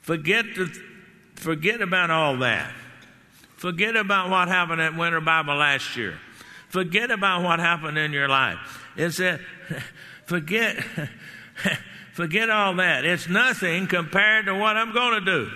Forget, 0.00 0.46
the, 0.56 0.66
forget 1.36 1.80
about 1.80 2.10
all 2.10 2.36
that. 2.38 2.72
Forget 3.56 3.94
about 3.94 4.30
what 4.30 4.48
happened 4.48 4.80
at 4.80 4.96
Winter 4.96 5.20
Bible 5.20 5.54
last 5.54 5.96
year. 5.96 6.18
Forget 6.70 7.12
about 7.12 7.44
what 7.44 7.60
happened 7.60 7.98
in 7.98 8.12
your 8.12 8.26
life. 8.26 8.84
It 8.96 9.12
said, 9.12 9.38
forget, 10.26 10.84
forget 12.12 12.50
all 12.50 12.74
that. 12.76 13.04
It's 13.04 13.28
nothing 13.28 13.86
compared 13.86 14.46
to 14.46 14.54
what 14.54 14.76
I'm 14.76 14.92
going 14.92 15.24
to 15.24 15.24
do. 15.24 15.50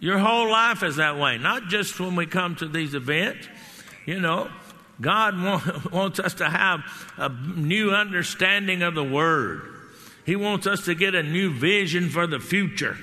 Your 0.00 0.18
whole 0.18 0.50
life 0.50 0.82
is 0.82 0.96
that 0.96 1.16
way, 1.16 1.38
not 1.38 1.68
just 1.68 2.00
when 2.00 2.16
we 2.16 2.26
come 2.26 2.56
to 2.56 2.66
these 2.66 2.94
events. 2.94 3.46
You 4.04 4.18
know, 4.18 4.50
God 5.00 5.40
wants 5.92 6.18
us 6.18 6.34
to 6.34 6.48
have 6.48 6.80
a 7.16 7.28
new 7.28 7.92
understanding 7.92 8.82
of 8.82 8.94
the 8.94 9.04
Word. 9.04 9.62
He 10.26 10.34
wants 10.36 10.66
us 10.66 10.84
to 10.86 10.94
get 10.94 11.14
a 11.14 11.22
new 11.22 11.52
vision 11.52 12.08
for 12.08 12.26
the 12.26 12.40
future. 12.40 12.96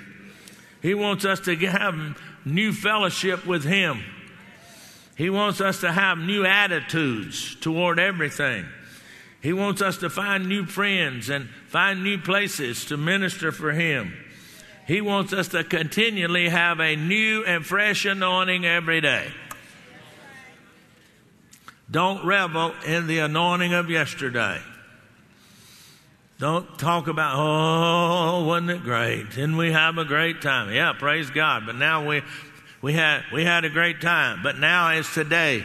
He 0.81 0.93
wants 0.93 1.25
us 1.25 1.39
to 1.41 1.55
have 1.55 2.17
new 2.43 2.73
fellowship 2.73 3.45
with 3.45 3.63
Him. 3.63 4.03
He 5.17 5.29
wants 5.29 5.59
us 5.59 5.81
to 5.81 5.91
have 5.91 6.17
new 6.17 6.45
attitudes 6.45 7.55
toward 7.55 7.99
everything. 7.99 8.65
He 9.41 9.53
wants 9.53 9.81
us 9.81 9.97
to 9.97 10.09
find 10.09 10.47
new 10.47 10.65
friends 10.65 11.29
and 11.29 11.49
find 11.67 12.03
new 12.03 12.17
places 12.17 12.85
to 12.85 12.97
minister 12.97 13.51
for 13.51 13.71
Him. 13.71 14.13
He 14.85 15.01
wants 15.01 15.33
us 15.33 15.49
to 15.49 15.63
continually 15.63 16.49
have 16.49 16.79
a 16.79 16.95
new 16.95 17.43
and 17.45 17.65
fresh 17.65 18.05
anointing 18.05 18.65
every 18.65 19.01
day. 19.01 19.31
Don't 21.91 22.25
revel 22.25 22.73
in 22.85 23.07
the 23.07 23.19
anointing 23.19 23.73
of 23.73 23.89
yesterday. 23.89 24.59
Don't 26.39 26.79
talk 26.79 27.07
about, 27.07 27.35
oh, 27.35 28.45
wasn't 28.45 28.71
it 28.71 28.83
great? 28.83 29.29
Didn't 29.31 29.57
we 29.57 29.71
have 29.71 29.97
a 29.97 30.05
great 30.05 30.41
time? 30.41 30.73
Yeah, 30.73 30.93
praise 30.97 31.29
God. 31.29 31.65
But 31.65 31.75
now 31.75 32.07
we, 32.07 32.21
we, 32.81 32.93
had, 32.93 33.23
we 33.33 33.43
had 33.43 33.65
a 33.65 33.69
great 33.69 34.01
time. 34.01 34.41
But 34.41 34.57
now 34.57 34.89
it's 34.91 35.13
today. 35.13 35.63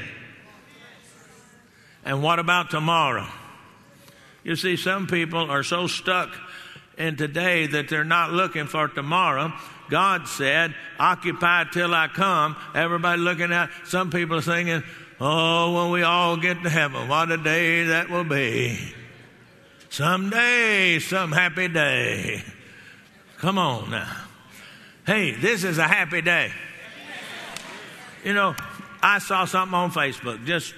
And 2.04 2.22
what 2.22 2.38
about 2.38 2.70
tomorrow? 2.70 3.28
You 4.44 4.56
see, 4.56 4.76
some 4.76 5.06
people 5.06 5.50
are 5.50 5.62
so 5.62 5.86
stuck 5.86 6.30
in 6.96 7.16
today 7.16 7.66
that 7.66 7.88
they're 7.88 8.04
not 8.04 8.32
looking 8.32 8.66
for 8.66 8.88
tomorrow. 8.88 9.52
God 9.90 10.28
said, 10.28 10.74
occupy 10.98 11.64
till 11.72 11.94
I 11.94 12.08
come. 12.08 12.56
Everybody 12.74 13.20
looking 13.20 13.52
at, 13.52 13.70
some 13.86 14.10
people 14.10 14.36
are 14.36 14.42
singing, 14.42 14.82
Oh, 15.20 15.72
when 15.72 15.92
we 15.92 16.02
all 16.02 16.36
get 16.36 16.62
to 16.62 16.70
heaven, 16.70 17.08
what 17.08 17.30
a 17.30 17.36
day 17.36 17.84
that 17.84 18.10
will 18.10 18.24
be. 18.24 18.78
Someday, 19.88 20.98
some 20.98 21.30
happy 21.30 21.68
day. 21.68 22.42
Come 23.38 23.58
on 23.58 23.90
now. 23.90 24.16
Hey, 25.06 25.32
this 25.32 25.64
is 25.64 25.78
a 25.78 25.86
happy 25.86 26.20
day. 26.20 26.50
You 28.24 28.32
know, 28.32 28.56
I 29.02 29.18
saw 29.18 29.44
something 29.44 29.74
on 29.74 29.92
Facebook 29.92 30.44
just 30.46 30.74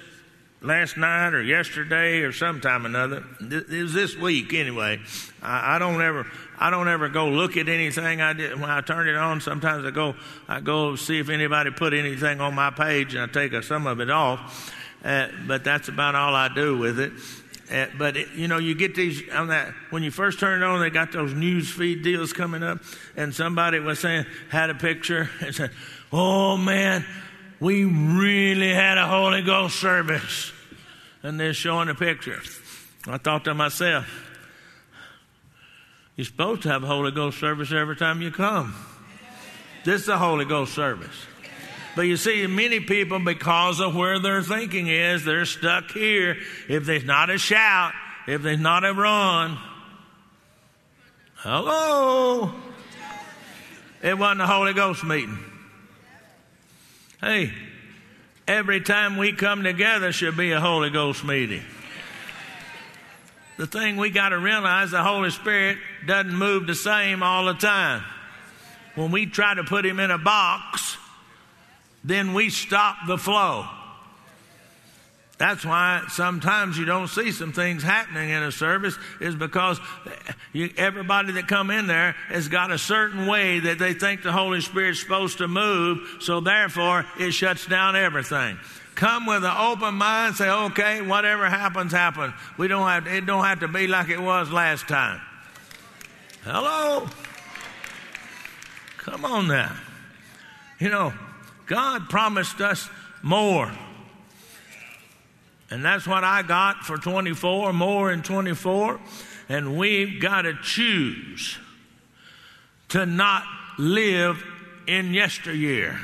last 0.66 0.96
night 0.96 1.32
or 1.32 1.42
yesterday 1.42 2.20
or 2.20 2.32
sometime 2.32 2.84
another. 2.84 3.24
It 3.40 3.68
was 3.68 3.92
this 3.92 4.16
week 4.16 4.52
anyway. 4.52 5.00
I, 5.42 5.76
I 5.76 5.78
don't 5.78 6.02
ever 6.02 6.26
I 6.58 6.70
don't 6.70 6.88
ever 6.88 7.08
go 7.08 7.28
look 7.28 7.56
at 7.56 7.68
anything. 7.68 8.20
I 8.20 8.32
did 8.32 8.58
when 8.58 8.70
I 8.70 8.80
turn 8.80 9.08
it 9.08 9.16
on. 9.16 9.40
Sometimes 9.40 9.84
I 9.84 9.90
go, 9.90 10.14
I 10.48 10.60
go 10.60 10.96
see 10.96 11.18
if 11.18 11.28
anybody 11.28 11.70
put 11.70 11.92
anything 11.92 12.40
on 12.40 12.54
my 12.54 12.70
page, 12.70 13.14
and 13.14 13.22
I 13.22 13.26
take 13.26 13.52
a, 13.52 13.62
some 13.62 13.86
of 13.86 14.00
it 14.00 14.10
off. 14.10 14.74
Uh, 15.04 15.28
but 15.46 15.64
that's 15.64 15.88
about 15.88 16.14
all 16.14 16.34
I 16.34 16.48
do 16.48 16.78
with 16.78 16.98
it. 16.98 17.12
Uh, 17.70 17.86
but 17.98 18.16
it, 18.16 18.28
you 18.34 18.48
know, 18.48 18.58
you 18.58 18.74
get 18.74 18.94
these 18.94 19.22
on 19.30 19.48
that 19.48 19.74
when 19.90 20.02
you 20.02 20.10
first 20.10 20.40
turn 20.40 20.62
it 20.62 20.64
on. 20.64 20.80
They 20.80 20.90
got 20.90 21.12
those 21.12 21.34
news 21.34 21.70
feed 21.70 22.02
deals 22.02 22.32
coming 22.32 22.62
up, 22.62 22.78
and 23.16 23.34
somebody 23.34 23.78
was 23.78 23.98
saying 23.98 24.24
had 24.48 24.70
a 24.70 24.74
picture 24.74 25.28
and 25.40 25.54
said, 25.54 25.70
"Oh 26.12 26.56
man, 26.56 27.04
we 27.60 27.84
really 27.84 28.72
had 28.72 28.98
a 28.98 29.06
Holy 29.06 29.42
Ghost 29.42 29.76
service," 29.76 30.52
and 31.26 31.40
they're 31.40 31.52
showing 31.52 31.88
a 31.88 31.94
picture. 31.94 32.40
I 33.08 33.18
thought 33.18 33.44
to 33.46 33.54
myself, 33.54 34.06
you're 36.14 36.24
supposed 36.24 36.62
to 36.62 36.68
have 36.68 36.84
a 36.84 36.86
Holy 36.86 37.10
Ghost 37.10 37.40
service 37.40 37.72
every 37.72 37.96
time 37.96 38.22
you 38.22 38.30
come. 38.30 38.76
This 39.84 40.02
is 40.02 40.08
a 40.08 40.18
Holy 40.18 40.44
Ghost 40.44 40.72
service. 40.72 41.16
But 41.96 42.02
you 42.02 42.16
see, 42.16 42.46
many 42.46 42.78
people, 42.78 43.18
because 43.18 43.80
of 43.80 43.96
where 43.96 44.20
their 44.20 44.40
thinking 44.40 44.86
is, 44.86 45.24
they're 45.24 45.46
stuck 45.46 45.90
here. 45.90 46.36
If 46.68 46.84
there's 46.86 47.04
not 47.04 47.28
a 47.28 47.38
shout, 47.38 47.92
if 48.28 48.42
there's 48.42 48.60
not 48.60 48.84
a 48.84 48.94
run, 48.94 49.58
hello, 51.38 52.52
it 54.00 54.16
wasn't 54.16 54.42
a 54.42 54.46
Holy 54.46 54.74
Ghost 54.74 55.02
meeting. 55.02 55.38
Hey, 57.20 57.50
every 58.46 58.80
time 58.80 59.16
we 59.16 59.32
come 59.32 59.62
together 59.62 60.12
should 60.12 60.36
be 60.36 60.52
a 60.52 60.60
Holy 60.60 60.90
Ghost 60.90 61.24
meeting 61.24 61.62
the 63.56 63.66
thing 63.66 63.96
we 63.96 64.10
got 64.10 64.30
to 64.30 64.38
realize 64.38 64.90
the 64.90 65.02
Holy 65.02 65.30
Spirit 65.30 65.78
doesn't 66.06 66.34
move 66.34 66.66
the 66.66 66.74
same 66.74 67.22
all 67.22 67.46
the 67.46 67.54
time. 67.54 68.02
When 68.94 69.10
we 69.10 69.26
try 69.26 69.54
to 69.54 69.64
put 69.64 69.84
him 69.84 69.98
in 69.98 70.10
a 70.10 70.18
box, 70.18 70.96
then 72.04 72.34
we 72.34 72.50
stop 72.50 72.96
the 73.06 73.18
flow. 73.18 73.66
That's 75.38 75.66
why 75.66 76.02
sometimes 76.08 76.78
you 76.78 76.86
don't 76.86 77.08
see 77.08 77.30
some 77.30 77.52
things 77.52 77.82
happening 77.82 78.30
in 78.30 78.42
a 78.42 78.50
service 78.50 78.96
is 79.20 79.34
because 79.34 79.78
you, 80.54 80.72
everybody 80.78 81.32
that 81.32 81.46
come 81.46 81.70
in 81.70 81.86
there 81.86 82.12
has 82.28 82.48
got 82.48 82.70
a 82.70 82.78
certain 82.78 83.26
way 83.26 83.60
that 83.60 83.78
they 83.78 83.92
think 83.92 84.22
the 84.22 84.32
Holy 84.32 84.62
Spirit's 84.62 85.00
supposed 85.00 85.38
to 85.38 85.48
move, 85.48 86.18
so 86.20 86.40
therefore 86.40 87.04
it 87.18 87.32
shuts 87.32 87.66
down 87.66 87.96
everything. 87.96 88.56
Come 88.94 89.26
with 89.26 89.44
an 89.44 89.54
open 89.54 89.96
mind, 89.96 90.36
say, 90.36 90.48
okay, 90.48 91.02
whatever 91.02 91.50
happens, 91.50 91.92
happens. 91.92 92.32
We 92.56 92.66
don't 92.66 92.88
have, 92.88 93.06
it 93.06 93.26
don't 93.26 93.44
have 93.44 93.60
to 93.60 93.68
be 93.68 93.86
like 93.86 94.08
it 94.08 94.20
was 94.20 94.50
last 94.50 94.88
time. 94.88 95.20
Hello? 96.44 97.06
Come 98.96 99.26
on 99.26 99.48
now. 99.48 99.76
You 100.78 100.88
know, 100.88 101.12
God 101.66 102.08
promised 102.08 102.62
us 102.62 102.88
more. 103.22 103.70
And 105.70 105.84
that's 105.84 106.06
what 106.06 106.22
I 106.22 106.42
got 106.42 106.84
for 106.84 106.96
24, 106.96 107.72
more 107.72 108.12
in 108.12 108.22
24. 108.22 109.00
And 109.48 109.76
we've 109.76 110.20
got 110.20 110.42
to 110.42 110.54
choose 110.62 111.58
to 112.90 113.04
not 113.04 113.44
live 113.78 114.42
in 114.86 115.12
yesteryear, 115.12 115.98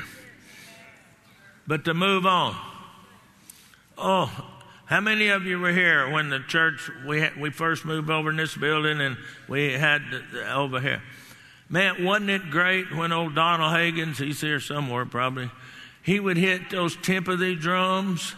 but 1.65 1.85
to 1.85 1.93
move 1.93 2.25
on. 2.25 2.55
Oh, 3.97 4.49
how 4.85 4.99
many 4.99 5.29
of 5.29 5.45
you 5.45 5.59
were 5.59 5.71
here 5.71 6.09
when 6.11 6.29
the 6.29 6.39
church 6.39 6.91
we 7.05 7.21
had, 7.21 7.39
we 7.39 7.49
first 7.49 7.85
moved 7.85 8.09
over 8.09 8.29
in 8.29 8.35
this 8.35 8.55
building 8.55 8.99
and 8.99 9.17
we 9.47 9.73
had 9.73 10.01
over 10.49 10.79
here? 10.79 11.01
Man, 11.69 12.03
wasn't 12.03 12.29
it 12.29 12.49
great 12.49 12.93
when 12.93 13.11
old 13.11 13.33
Donald 13.33 13.73
Hagens, 13.73 14.17
he's 14.17 14.41
here 14.41 14.59
somewhere 14.59 15.05
probably, 15.05 15.49
he 16.03 16.19
would 16.19 16.37
hit 16.37 16.69
those 16.69 16.97
timpani 16.97 17.59
drums. 17.59 18.35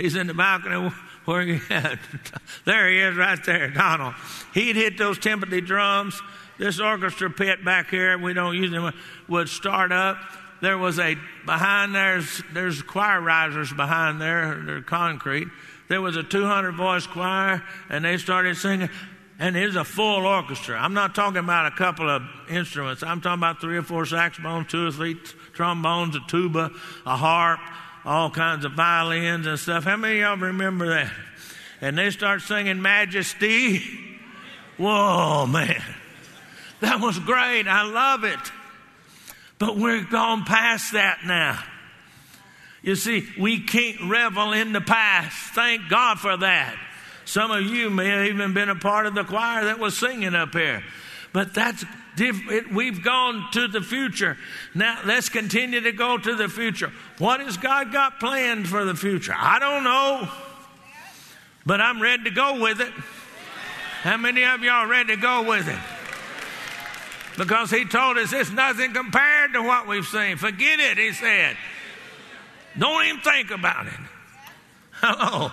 He's 0.00 0.16
in 0.16 0.26
the 0.26 0.34
balcony 0.34 0.90
where 1.24 1.42
he 1.42 1.60
at? 1.70 1.98
there 2.64 2.88
he 2.88 2.98
is 3.00 3.16
right 3.16 3.42
there, 3.44 3.70
Donald. 3.70 4.14
He'd 4.54 4.76
hit 4.76 4.98
those 4.98 5.18
timpani 5.18 5.64
drums. 5.64 6.20
This 6.58 6.80
orchestra 6.80 7.30
pit 7.30 7.64
back 7.64 7.88
here, 7.90 8.18
we 8.18 8.34
don't 8.34 8.54
use 8.54 8.70
them, 8.70 8.92
would 9.28 9.48
start 9.48 9.92
up 9.92 10.18
there 10.60 10.76
was 10.76 10.98
a 10.98 11.16
behind 11.46 11.94
there's 11.94 12.42
there's 12.52 12.82
choir 12.82 13.20
risers 13.20 13.72
behind 13.72 14.20
there, 14.20 14.62
they're 14.64 14.82
concrete. 14.82 15.48
There 15.88 16.00
was 16.00 16.16
a 16.16 16.22
200 16.22 16.72
voice 16.72 17.06
choir, 17.06 17.62
and 17.88 18.04
they 18.04 18.16
started 18.16 18.56
singing, 18.56 18.88
and 19.40 19.56
it 19.56 19.66
was 19.66 19.76
a 19.76 19.84
full 19.84 20.24
orchestra. 20.24 20.78
I'm 20.78 20.94
not 20.94 21.16
talking 21.16 21.38
about 21.38 21.66
a 21.66 21.76
couple 21.76 22.08
of 22.08 22.22
instruments. 22.48 23.02
I'm 23.02 23.20
talking 23.20 23.40
about 23.40 23.60
three 23.60 23.76
or 23.76 23.82
four 23.82 24.06
saxophones, 24.06 24.68
two 24.68 24.86
or 24.86 24.92
three 24.92 25.16
trombones, 25.52 26.14
a 26.14 26.20
tuba, 26.28 26.70
a 27.06 27.16
harp, 27.16 27.58
all 28.04 28.30
kinds 28.30 28.64
of 28.64 28.72
violins 28.72 29.46
and 29.46 29.58
stuff. 29.58 29.84
How 29.84 29.96
many 29.96 30.20
of 30.20 30.20
y'all 30.20 30.36
remember 30.48 30.88
that? 30.88 31.12
And 31.80 31.96
they 31.96 32.10
start 32.10 32.42
singing 32.42 32.82
Majesty. 32.82 33.82
Whoa, 34.76 35.46
man. 35.46 35.82
That 36.80 37.00
was 37.00 37.18
great. 37.18 37.66
I 37.66 37.82
love 37.82 38.24
it. 38.24 38.38
But 39.58 39.76
we're 39.76 40.04
gone 40.04 40.44
past 40.44 40.92
that 40.94 41.20
now. 41.24 41.62
You 42.82 42.96
see, 42.96 43.28
we 43.38 43.60
can't 43.60 44.10
revel 44.10 44.52
in 44.52 44.72
the 44.72 44.80
past. 44.80 45.36
Thank 45.54 45.88
God 45.90 46.18
for 46.18 46.36
that. 46.38 46.78
Some 47.26 47.50
of 47.50 47.62
you 47.62 47.90
may 47.90 48.08
have 48.08 48.26
even 48.26 48.54
been 48.54 48.70
a 48.70 48.74
part 48.74 49.06
of 49.06 49.14
the 49.14 49.24
choir 49.24 49.66
that 49.66 49.78
was 49.78 49.96
singing 49.96 50.34
up 50.34 50.54
here. 50.54 50.82
But 51.32 51.52
that's 51.54 51.84
We've 52.72 53.02
gone 53.02 53.48
to 53.52 53.68
the 53.68 53.80
future. 53.80 54.36
Now 54.74 55.00
let's 55.04 55.28
continue 55.28 55.80
to 55.80 55.92
go 55.92 56.18
to 56.18 56.34
the 56.34 56.48
future. 56.48 56.92
What 57.18 57.40
has 57.40 57.56
God 57.56 57.92
got 57.92 58.20
planned 58.20 58.68
for 58.68 58.84
the 58.84 58.94
future? 58.94 59.34
I 59.36 59.58
don't 59.58 59.84
know. 59.84 60.28
But 61.64 61.80
I'm 61.80 62.00
ready 62.00 62.24
to 62.24 62.30
go 62.30 62.60
with 62.60 62.80
it. 62.80 62.92
How 64.02 64.16
many 64.16 64.44
of 64.44 64.62
y'all 64.62 64.86
ready 64.86 65.14
to 65.14 65.20
go 65.20 65.42
with 65.42 65.68
it? 65.68 65.78
because 67.40 67.70
he 67.70 67.86
told 67.86 68.18
us 68.18 68.34
it's 68.34 68.50
nothing 68.50 68.92
compared 68.92 69.54
to 69.54 69.62
what 69.62 69.86
we've 69.88 70.04
seen. 70.04 70.36
Forget 70.36 70.78
it, 70.78 70.98
he 70.98 71.12
said. 71.12 71.56
Don't 72.78 73.02
even 73.06 73.20
think 73.22 73.50
about 73.50 73.86
it. 73.86 73.92
Hello. 74.92 75.50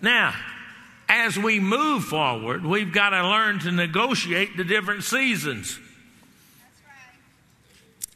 Now, 0.00 0.34
as 1.08 1.38
we 1.38 1.60
move 1.60 2.04
forward, 2.04 2.64
we've 2.64 2.92
got 2.92 3.10
to 3.10 3.28
learn 3.28 3.58
to 3.60 3.70
negotiate 3.70 4.56
the 4.56 4.64
different 4.64 5.04
seasons. 5.04 5.78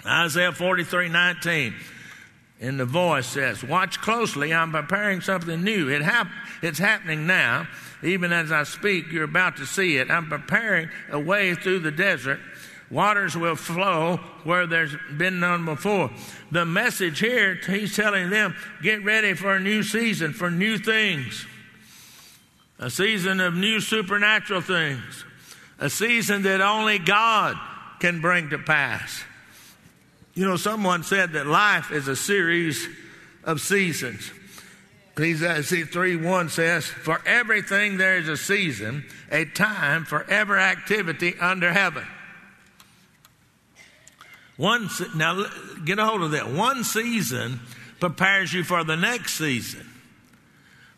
Isaiah 0.04 0.52
43 0.52 1.08
19 1.08 1.74
in 2.60 2.76
the 2.76 2.84
voice 2.84 3.26
says, 3.26 3.64
Watch 3.64 4.00
closely, 4.00 4.52
I'm 4.52 4.72
preparing 4.72 5.20
something 5.20 5.62
new. 5.62 5.88
It 5.88 6.02
hap- 6.02 6.28
it's 6.62 6.78
happening 6.78 7.26
now. 7.26 7.66
Even 8.02 8.32
as 8.32 8.50
I 8.50 8.62
speak, 8.62 9.12
you're 9.12 9.24
about 9.24 9.56
to 9.56 9.66
see 9.66 9.96
it. 9.98 10.10
I'm 10.10 10.28
preparing 10.28 10.88
a 11.10 11.18
way 11.18 11.54
through 11.54 11.80
the 11.80 11.90
desert. 11.90 12.40
Waters 12.90 13.36
will 13.36 13.56
flow 13.56 14.16
where 14.44 14.66
there's 14.66 14.96
been 15.16 15.38
none 15.38 15.64
before. 15.64 16.10
The 16.50 16.64
message 16.64 17.20
here, 17.20 17.54
he's 17.66 17.94
telling 17.94 18.30
them, 18.30 18.54
get 18.82 19.04
ready 19.04 19.34
for 19.34 19.54
a 19.54 19.60
new 19.60 19.82
season, 19.82 20.32
for 20.32 20.50
new 20.50 20.76
things. 20.76 21.46
A 22.80 22.88
season 22.88 23.40
of 23.40 23.54
new 23.54 23.80
supernatural 23.80 24.62
things. 24.62 25.24
A 25.78 25.90
season 25.90 26.42
that 26.42 26.62
only 26.62 26.98
God 26.98 27.56
can 28.00 28.22
bring 28.22 28.50
to 28.50 28.58
pass. 28.58 29.22
You 30.34 30.46
know, 30.46 30.56
someone 30.56 31.02
said 31.02 31.32
that 31.32 31.46
life 31.46 31.92
is 31.92 32.08
a 32.08 32.16
series 32.16 32.88
of 33.44 33.60
seasons. 33.60 34.32
Ecclesiastes 35.12 35.90
3 35.90 36.16
1 36.16 36.48
says, 36.48 36.86
For 36.86 37.20
everything 37.26 37.98
there 37.98 38.16
is 38.16 38.28
a 38.28 38.36
season, 38.38 39.04
a 39.30 39.44
time 39.44 40.06
for 40.06 40.24
every 40.30 40.60
activity 40.60 41.34
under 41.38 41.72
heaven. 41.72 42.06
One, 44.56 44.88
now 45.14 45.44
get 45.84 45.98
a 45.98 46.06
hold 46.06 46.22
of 46.22 46.30
that. 46.30 46.50
One 46.50 46.84
season 46.84 47.60
prepares 47.98 48.54
you 48.54 48.64
for 48.64 48.84
the 48.84 48.96
next 48.96 49.34
season. 49.34 49.89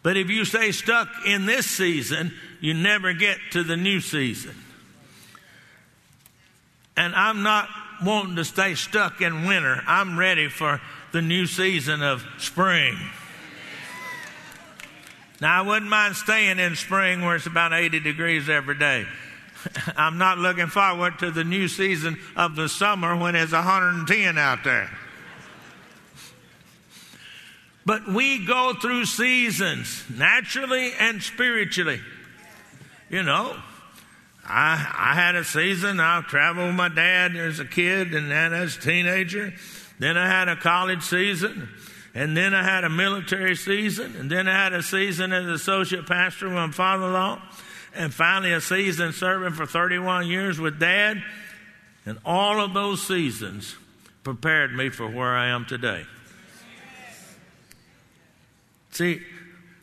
But 0.02 0.16
if 0.16 0.30
you 0.30 0.44
stay 0.44 0.72
stuck 0.72 1.08
in 1.26 1.46
this 1.46 1.66
season, 1.66 2.32
you 2.60 2.74
never 2.74 3.12
get 3.12 3.38
to 3.52 3.62
the 3.62 3.76
new 3.76 4.00
season. 4.00 4.54
And 6.96 7.14
I'm 7.14 7.42
not 7.42 7.68
wanting 8.04 8.36
to 8.36 8.44
stay 8.44 8.74
stuck 8.74 9.20
in 9.20 9.46
winter. 9.46 9.82
I'm 9.86 10.18
ready 10.18 10.48
for 10.48 10.80
the 11.12 11.22
new 11.22 11.46
season 11.46 12.02
of 12.02 12.24
spring. 12.38 12.98
Now, 15.40 15.58
I 15.58 15.62
wouldn't 15.62 15.90
mind 15.90 16.16
staying 16.16 16.58
in 16.58 16.76
spring 16.76 17.22
where 17.22 17.36
it's 17.36 17.46
about 17.46 17.72
80 17.72 18.00
degrees 18.00 18.48
every 18.48 18.76
day. 18.76 19.06
I'm 19.96 20.18
not 20.18 20.38
looking 20.38 20.68
forward 20.68 21.18
to 21.20 21.30
the 21.30 21.44
new 21.44 21.68
season 21.68 22.18
of 22.36 22.56
the 22.56 22.68
summer 22.68 23.16
when 23.16 23.34
it's 23.34 23.52
110 23.52 24.38
out 24.38 24.64
there. 24.64 24.90
But 27.84 28.06
we 28.06 28.44
go 28.46 28.74
through 28.80 29.06
seasons, 29.06 30.04
naturally 30.14 30.92
and 30.98 31.22
spiritually. 31.22 32.00
You 33.10 33.22
know, 33.22 33.56
I, 34.44 34.74
I 34.96 35.14
had 35.14 35.34
a 35.34 35.44
season, 35.44 36.00
I 36.00 36.22
traveled 36.22 36.68
with 36.68 36.76
my 36.76 36.88
dad 36.88 37.36
as 37.36 37.60
a 37.60 37.64
kid 37.64 38.14
and 38.14 38.30
then 38.30 38.52
as 38.52 38.76
a 38.76 38.80
teenager. 38.80 39.52
Then 39.98 40.16
I 40.16 40.26
had 40.26 40.48
a 40.48 40.56
college 40.56 41.02
season. 41.02 41.68
And 42.14 42.36
then 42.36 42.52
I 42.54 42.62
had 42.62 42.84
a 42.84 42.90
military 42.90 43.56
season, 43.56 44.14
and 44.16 44.30
then 44.30 44.46
I 44.46 44.52
had 44.52 44.74
a 44.74 44.82
season 44.82 45.32
as 45.32 45.46
associate 45.46 46.06
pastor 46.06 46.46
with 46.46 46.56
my 46.56 46.70
father 46.70 47.06
in 47.06 47.12
law, 47.14 47.42
and 47.94 48.12
finally 48.12 48.52
a 48.52 48.60
season 48.60 49.14
serving 49.14 49.54
for 49.54 49.64
31 49.64 50.26
years 50.26 50.60
with 50.60 50.78
dad. 50.78 51.22
And 52.04 52.18
all 52.24 52.60
of 52.60 52.74
those 52.74 53.06
seasons 53.06 53.76
prepared 54.24 54.74
me 54.74 54.90
for 54.90 55.08
where 55.08 55.34
I 55.34 55.48
am 55.48 55.64
today. 55.64 56.04
See, 58.92 59.20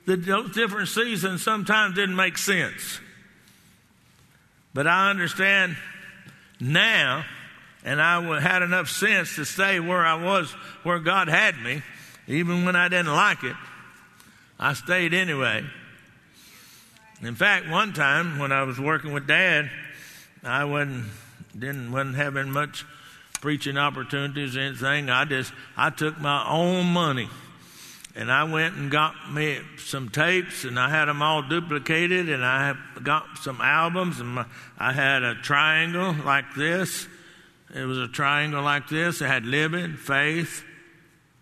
the 0.06 0.18
different 0.18 0.88
seasons 0.88 1.44
sometimes 1.44 1.96
didn't 1.96 2.16
make 2.16 2.38
sense. 2.38 3.00
But 4.74 4.88
I 4.88 5.10
understand 5.10 5.76
now, 6.60 7.26
and 7.84 8.02
I 8.02 8.40
had 8.40 8.62
enough 8.62 8.90
sense 8.90 9.36
to 9.36 9.46
stay 9.46 9.80
where 9.80 10.06
I 10.06 10.24
was, 10.24 10.52
where 10.84 11.00
God 11.00 11.28
had 11.28 11.60
me 11.62 11.82
even 12.30 12.64
when 12.64 12.76
I 12.76 12.88
didn't 12.88 13.12
like 13.12 13.44
it, 13.44 13.56
I 14.60 14.74
stayed 14.74 15.14
anyway. 15.14 15.66
In 17.24 17.36
fact, 17.36 17.68
one 17.68 17.92
time 17.92 18.38
when 18.38 18.52
I 18.52 18.64
was 18.64 18.80
working 18.80 19.12
with 19.12 19.28
Dad, 19.28 19.70
I 20.44 20.64
wasn't 20.64 21.08
didn't 21.58 21.92
wasn't 21.92 22.16
having 22.16 22.52
much 22.52 22.86
preaching 23.42 23.78
opportunities 23.78 24.56
or 24.56 24.60
anything. 24.60 25.10
I 25.10 25.26
just 25.26 25.52
I 25.76 25.90
took 25.90 26.20
my 26.20 26.48
own 26.48 26.86
money 26.86 27.28
and 28.20 28.30
I 28.30 28.44
went 28.44 28.76
and 28.76 28.92
got 28.92 29.32
me 29.32 29.62
some 29.78 30.10
tapes 30.10 30.66
and 30.66 30.78
I 30.78 30.90
had 30.90 31.06
them 31.06 31.22
all 31.22 31.42
duplicated 31.42 32.28
and 32.28 32.44
I 32.44 32.76
got 33.02 33.38
some 33.38 33.62
albums 33.62 34.20
and 34.20 34.28
my, 34.28 34.46
I 34.78 34.92
had 34.92 35.24
a 35.24 35.36
triangle 35.36 36.14
like 36.26 36.54
this. 36.54 37.08
It 37.74 37.86
was 37.86 37.98
a 37.98 38.10
triangle 38.10 38.62
like 38.62 38.90
this. 38.90 39.22
It 39.22 39.28
had 39.28 39.46
living, 39.46 39.94
faith, 39.96 40.66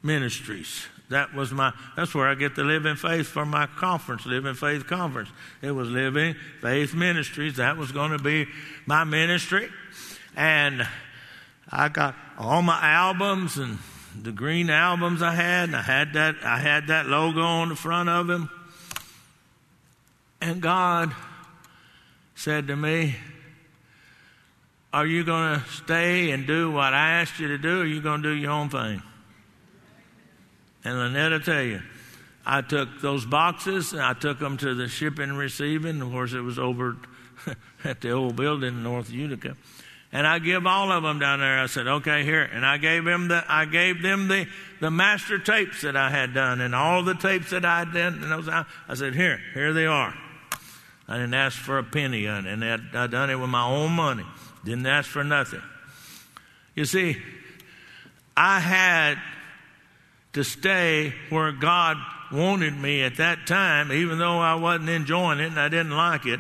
Ministries. 0.03 0.85
That 1.09 1.33
was 1.33 1.51
my, 1.51 1.73
that's 1.95 2.13
where 2.13 2.27
I 2.27 2.35
get 2.35 2.53
the 2.53 2.63
Living 2.63 2.95
Faith 2.95 3.25
for 3.25 3.43
my 3.43 3.65
conference, 3.65 4.27
Living 4.27 4.53
Faith 4.53 4.85
Conference. 4.85 5.29
It 5.63 5.71
was 5.71 5.89
Living 5.89 6.35
Faith 6.61 6.93
Ministries. 6.93 7.55
That 7.55 7.77
was 7.77 7.91
going 7.91 8.11
to 8.11 8.19
be 8.19 8.45
my 8.85 9.03
ministry. 9.03 9.69
And 10.35 10.87
I 11.71 11.89
got 11.89 12.13
all 12.37 12.61
my 12.61 12.79
albums 12.83 13.57
and 13.57 13.79
the 14.21 14.31
green 14.31 14.69
albums 14.69 15.21
I 15.21 15.33
had, 15.33 15.69
and 15.69 15.75
I 15.75 15.81
had 15.81 16.13
that 16.13 16.35
I 16.43 16.59
had 16.59 16.87
that 16.87 17.07
logo 17.07 17.41
on 17.41 17.69
the 17.69 17.75
front 17.75 18.09
of 18.09 18.27
them. 18.27 18.49
And 20.41 20.61
God 20.61 21.13
said 22.35 22.67
to 22.67 22.75
me, 22.75 23.15
Are 24.93 25.05
you 25.05 25.23
going 25.23 25.59
to 25.59 25.65
stay 25.69 26.31
and 26.31 26.45
do 26.45 26.71
what 26.71 26.93
I 26.93 27.21
asked 27.21 27.39
you 27.39 27.47
to 27.49 27.57
do, 27.57 27.79
or 27.79 27.83
are 27.83 27.85
you 27.85 28.01
going 28.01 28.21
to 28.21 28.29
do 28.29 28.35
your 28.35 28.51
own 28.51 28.69
thing? 28.69 29.01
And 30.83 30.97
Lynette 30.97 31.31
will 31.31 31.39
tell 31.41 31.63
you, 31.63 31.81
I 32.45 32.61
took 32.61 33.01
those 33.01 33.25
boxes 33.25 33.91
and 33.91 34.01
I 34.01 34.13
took 34.13 34.39
them 34.39 34.55
to 34.57 34.73
the 34.73 34.87
shipping 34.87 35.29
and 35.29 35.37
receiving. 35.37 36.01
Of 36.01 36.11
course, 36.11 36.31
it 36.31 36.39
was 36.39 36.57
over 36.57 36.95
at 37.83 37.99
the 37.99 38.11
old 38.11 38.37
building 38.37 38.69
in 38.69 38.83
North 38.83 39.11
Utica. 39.11 39.57
And 40.11 40.25
I 40.25 40.39
give 40.39 40.65
all 40.65 40.91
of 40.91 41.03
them 41.03 41.19
down 41.19 41.39
there. 41.39 41.59
I 41.59 41.65
said, 41.65 41.87
okay, 41.87 42.23
here. 42.23 42.43
And 42.43 42.65
I 42.65 42.77
gave 42.77 43.03
them 43.03 43.27
the, 43.27 43.43
I 43.47 43.65
gave 43.65 44.01
them 44.01 44.27
the, 44.27 44.47
the 44.79 44.89
master 44.89 45.37
tapes 45.37 45.81
that 45.81 45.97
I 45.97 46.09
had 46.09 46.33
done 46.33 46.61
and 46.61 46.73
all 46.73 47.03
the 47.03 47.13
tapes 47.13 47.49
that 47.49 47.65
I 47.65 47.83
done. 47.83 48.23
And 48.23 48.49
I, 48.49 48.65
I 48.87 48.93
said, 48.93 49.15
here, 49.15 49.39
here 49.53 49.73
they 49.73 49.85
are. 49.85 50.13
I 51.09 51.15
didn't 51.15 51.33
ask 51.33 51.57
for 51.57 51.77
a 51.77 51.83
penny 51.83 52.27
on 52.27 52.45
it. 52.45 52.53
And 52.53 52.63
I, 52.63 53.03
I 53.03 53.07
done 53.07 53.29
it 53.29 53.35
with 53.35 53.49
my 53.49 53.65
own 53.65 53.91
money. 53.91 54.25
Didn't 54.63 54.85
ask 54.85 55.09
for 55.09 55.23
nothing. 55.23 55.61
You 56.73 56.85
see, 56.85 57.17
I 58.35 58.59
had 58.59 59.17
to 60.33 60.43
stay 60.43 61.13
where 61.29 61.51
God 61.51 61.97
wanted 62.31 62.77
me 62.77 63.03
at 63.03 63.17
that 63.17 63.47
time, 63.47 63.91
even 63.91 64.19
though 64.19 64.39
I 64.39 64.55
wasn't 64.55 64.89
enjoying 64.89 65.39
it 65.39 65.47
and 65.47 65.59
I 65.59 65.69
didn't 65.69 65.95
like 65.95 66.25
it, 66.25 66.39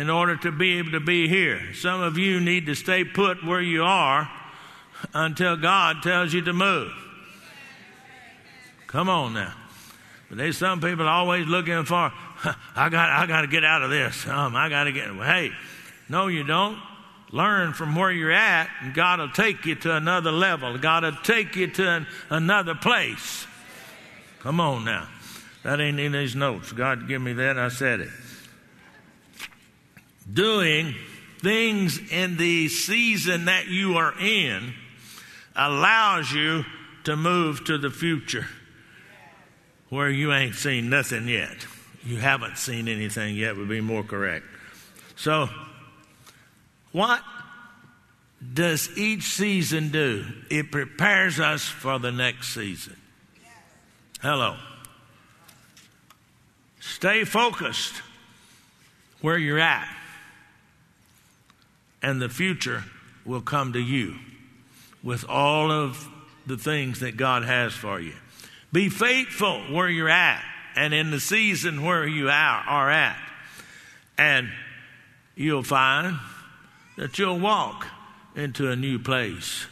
in 0.00 0.08
order 0.08 0.34
to 0.34 0.50
be 0.50 0.78
able 0.78 0.92
to 0.92 1.00
be 1.00 1.28
here. 1.28 1.74
Some 1.74 2.00
of 2.00 2.16
you 2.16 2.40
need 2.40 2.64
to 2.66 2.74
stay 2.74 3.04
put 3.04 3.44
where 3.44 3.60
you 3.60 3.84
are 3.84 4.30
until 5.12 5.58
God 5.58 6.02
tells 6.02 6.32
you 6.32 6.40
to 6.40 6.54
move. 6.54 6.90
Come 8.86 9.10
on 9.10 9.34
now. 9.34 9.52
But 10.30 10.38
there's 10.38 10.56
some 10.56 10.80
people 10.80 11.06
always 11.06 11.46
looking 11.46 11.84
for, 11.84 11.94
I 12.74 12.88
got, 12.88 13.10
I 13.10 13.26
got 13.26 13.42
to 13.42 13.46
get 13.46 13.62
out 13.62 13.82
of 13.82 13.90
this. 13.90 14.26
Um, 14.26 14.56
I 14.56 14.70
got 14.70 14.84
to 14.84 14.92
get. 14.92 15.08
Hey, 15.16 15.52
no, 16.08 16.28
you 16.28 16.44
don't. 16.44 16.78
Learn 17.30 17.74
from 17.74 17.94
where 17.94 18.10
you're 18.10 18.32
at, 18.32 18.70
and 18.80 18.94
God 18.94 19.20
will 19.20 19.28
take 19.28 19.66
you 19.66 19.74
to 19.74 19.94
another 19.94 20.32
level. 20.32 20.78
God 20.78 21.04
will 21.04 21.12
take 21.22 21.56
you 21.56 21.66
to 21.66 21.86
an, 21.86 22.06
another 22.30 22.74
place. 22.74 23.46
Come 24.38 24.60
on 24.60 24.86
now. 24.86 25.08
That 25.62 25.78
ain't 25.78 26.00
in 26.00 26.12
these 26.12 26.34
notes. 26.34 26.72
God 26.72 27.06
give 27.06 27.20
me 27.20 27.34
that, 27.34 27.58
I 27.58 27.68
said 27.68 28.00
it. 28.00 28.08
Doing 30.32 30.94
things 31.38 31.98
in 32.10 32.36
the 32.36 32.68
season 32.68 33.46
that 33.46 33.68
you 33.68 33.96
are 33.96 34.14
in 34.20 34.74
allows 35.56 36.30
you 36.30 36.64
to 37.04 37.16
move 37.16 37.64
to 37.64 37.78
the 37.78 37.90
future 37.90 38.46
where 39.88 40.08
you 40.08 40.32
ain't 40.32 40.54
seen 40.54 40.88
nothing 40.88 41.28
yet. 41.28 41.66
You 42.04 42.16
haven't 42.16 42.56
seen 42.56 42.88
anything 42.88 43.34
yet, 43.36 43.56
would 43.56 43.68
be 43.68 43.80
more 43.80 44.02
correct. 44.02 44.44
So, 45.16 45.48
what 46.92 47.22
does 48.54 48.96
each 48.96 49.24
season 49.24 49.90
do? 49.90 50.24
It 50.50 50.70
prepares 50.70 51.38
us 51.38 51.64
for 51.64 51.98
the 51.98 52.10
next 52.10 52.54
season. 52.54 52.96
Hello. 54.22 54.56
Stay 56.80 57.24
focused 57.24 57.94
where 59.20 59.36
you're 59.36 59.58
at, 59.58 59.88
and 62.02 62.20
the 62.20 62.28
future 62.28 62.84
will 63.24 63.40
come 63.40 63.72
to 63.72 63.80
you 63.80 64.16
with 65.02 65.28
all 65.28 65.70
of 65.70 66.08
the 66.46 66.56
things 66.56 67.00
that 67.00 67.16
God 67.16 67.44
has 67.44 67.72
for 67.72 68.00
you. 68.00 68.14
Be 68.72 68.88
faithful 68.88 69.60
where 69.72 69.88
you're 69.88 70.08
at 70.08 70.42
and 70.76 70.94
in 70.94 71.10
the 71.10 71.20
season 71.20 71.84
where 71.84 72.06
you 72.06 72.28
are, 72.28 72.90
at, 72.90 73.18
and 74.16 74.48
you'll 75.34 75.62
find 75.62 76.16
that 76.96 77.18
you'll 77.18 77.38
walk 77.38 77.86
into 78.36 78.70
a 78.70 78.76
new 78.76 78.98
place 78.98 79.66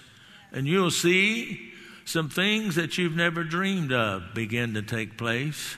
and 0.53 0.67
you'll 0.67 0.91
see 0.91 1.73
some 2.05 2.29
things 2.29 2.75
that 2.75 2.99
you've 2.99 3.15
never 3.15 3.45
dreamed 3.45 3.93
of 3.93 4.35
begin 4.35 4.75
to 4.75 4.83
take 4.83 5.19
place 5.19 5.77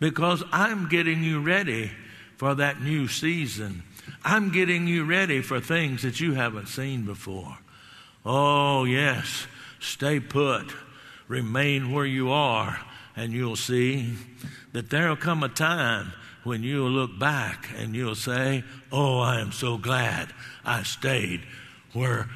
because 0.00 0.42
I'm 0.52 0.88
getting 0.88 1.22
you 1.22 1.40
ready 1.40 1.90
for 2.36 2.54
that 2.56 2.82
new 2.82 3.08
season. 3.08 3.82
I'm 4.24 4.52
getting 4.52 4.86
you 4.86 5.04
ready 5.04 5.42
for 5.42 5.60
things 5.60 6.02
that 6.02 6.20
you 6.20 6.34
haven't 6.34 6.68
seen 6.68 7.04
before. 7.04 7.58
Oh, 8.24 8.84
yes, 8.84 9.46
stay 9.80 10.20
put, 10.20 10.72
remain 11.28 11.92
where 11.92 12.06
you 12.06 12.30
are, 12.30 12.78
and 13.16 13.32
you'll 13.32 13.56
see 13.56 14.14
that 14.72 14.90
there'll 14.90 15.16
come 15.16 15.42
a 15.42 15.48
time 15.48 16.12
when 16.44 16.62
you'll 16.62 16.90
look 16.90 17.18
back 17.18 17.68
and 17.76 17.94
you'll 17.94 18.14
say, 18.14 18.64
Oh, 18.90 19.20
I 19.20 19.40
am 19.40 19.52
so 19.52 19.78
glad 19.78 20.32
I 20.64 20.82
stayed 20.82 21.42
where 21.92 22.28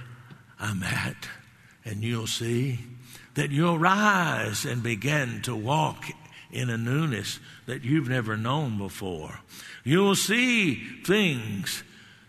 I'm 0.59 0.83
at. 0.83 1.29
And 1.85 2.03
you'll 2.03 2.27
see 2.27 2.81
that 3.35 3.51
you'll 3.51 3.79
rise 3.79 4.65
and 4.65 4.83
begin 4.83 5.43
to 5.43 5.55
walk 5.55 6.05
in 6.51 6.71
a 6.71 6.79
newness 6.79 7.39
that 7.67 7.85
you've 7.85 8.09
never 8.09 8.37
known 8.37 8.79
before. 8.79 9.41
You'll 9.85 10.17
see 10.17 10.75
things 11.05 11.83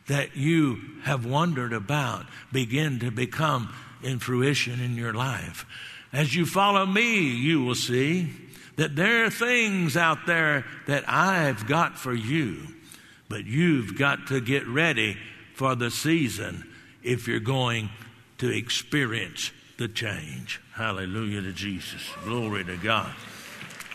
that 0.07 0.35
you 0.35 0.79
have 1.03 1.25
wondered 1.25 1.73
about 1.73 2.25
begin 2.51 2.99
to 2.99 3.11
become 3.11 3.73
in 4.03 4.19
fruition 4.19 4.79
in 4.79 4.95
your 4.95 5.13
life. 5.13 5.65
As 6.13 6.35
you 6.35 6.45
follow 6.45 6.85
me, 6.85 7.29
you 7.29 7.63
will 7.63 7.75
see 7.75 8.31
that 8.77 8.95
there 8.95 9.25
are 9.25 9.29
things 9.29 9.97
out 9.97 10.25
there 10.25 10.65
that 10.87 11.03
I've 11.07 11.67
got 11.67 11.97
for 11.97 12.13
you, 12.13 12.59
but 13.27 13.45
you've 13.45 13.97
got 13.97 14.27
to 14.27 14.39
get 14.39 14.67
ready 14.67 15.17
for 15.55 15.75
the 15.75 15.91
season 15.91 16.65
if 17.03 17.27
you're 17.27 17.39
going 17.39 17.89
to 18.37 18.55
experience 18.55 19.51
the 19.77 19.87
change. 19.87 20.61
Hallelujah 20.73 21.41
to 21.41 21.51
Jesus. 21.51 22.01
Glory 22.23 22.63
to 22.65 22.77
God. 22.77 23.11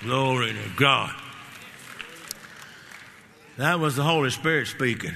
Glory 0.02 0.52
to 0.52 0.70
God. 0.76 1.14
That 3.58 3.80
was 3.80 3.96
the 3.96 4.02
Holy 4.02 4.30
Spirit 4.30 4.68
speaking. 4.68 5.12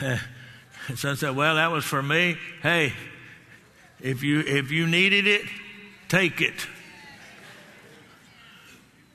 Son 0.94 1.16
said, 1.16 1.36
Well, 1.36 1.56
that 1.56 1.70
was 1.70 1.84
for 1.84 2.02
me. 2.02 2.36
Hey, 2.62 2.92
if 4.00 4.22
you 4.22 4.40
if 4.40 4.70
you 4.70 4.86
needed 4.86 5.26
it, 5.26 5.42
take 6.08 6.40
it. 6.40 6.66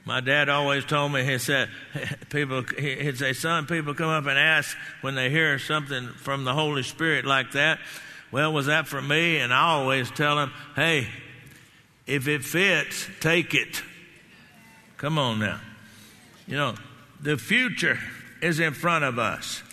My 0.08 0.22
dad 0.22 0.48
always 0.48 0.86
told 0.86 1.12
me, 1.12 1.26
he 1.26 1.38
said, 1.38 1.70
people, 2.30 2.64
he'd 2.80 3.18
say, 3.18 3.34
son, 3.34 3.66
people 3.66 3.94
come 3.94 4.08
up 4.08 4.26
and 4.26 4.40
ask 4.40 4.78
when 5.02 5.16
they 5.16 5.30
hear 5.30 5.60
something 5.60 6.08
from 6.08 6.46
the 6.46 6.54
Holy 6.54 6.84
Spirit 6.84 7.26
like 7.26 7.52
that, 7.52 7.78
well, 8.32 8.54
was 8.54 8.68
that 8.68 8.88
for 8.88 9.02
me? 9.02 9.40
And 9.40 9.54
I 9.54 9.64
always 9.64 10.10
tell 10.10 10.38
them, 10.38 10.54
hey, 10.78 11.10
if 12.06 12.30
it 12.30 12.46
fits, 12.46 13.10
take 13.20 13.54
it. 13.54 13.84
Come 14.96 15.18
on 15.18 15.40
now. 15.40 15.60
You 16.48 16.56
know, 16.56 16.76
the 17.22 17.38
future 17.38 18.00
is 18.42 18.60
in 18.60 18.74
front 18.74 19.04
of 19.04 19.20
us. 19.20 19.64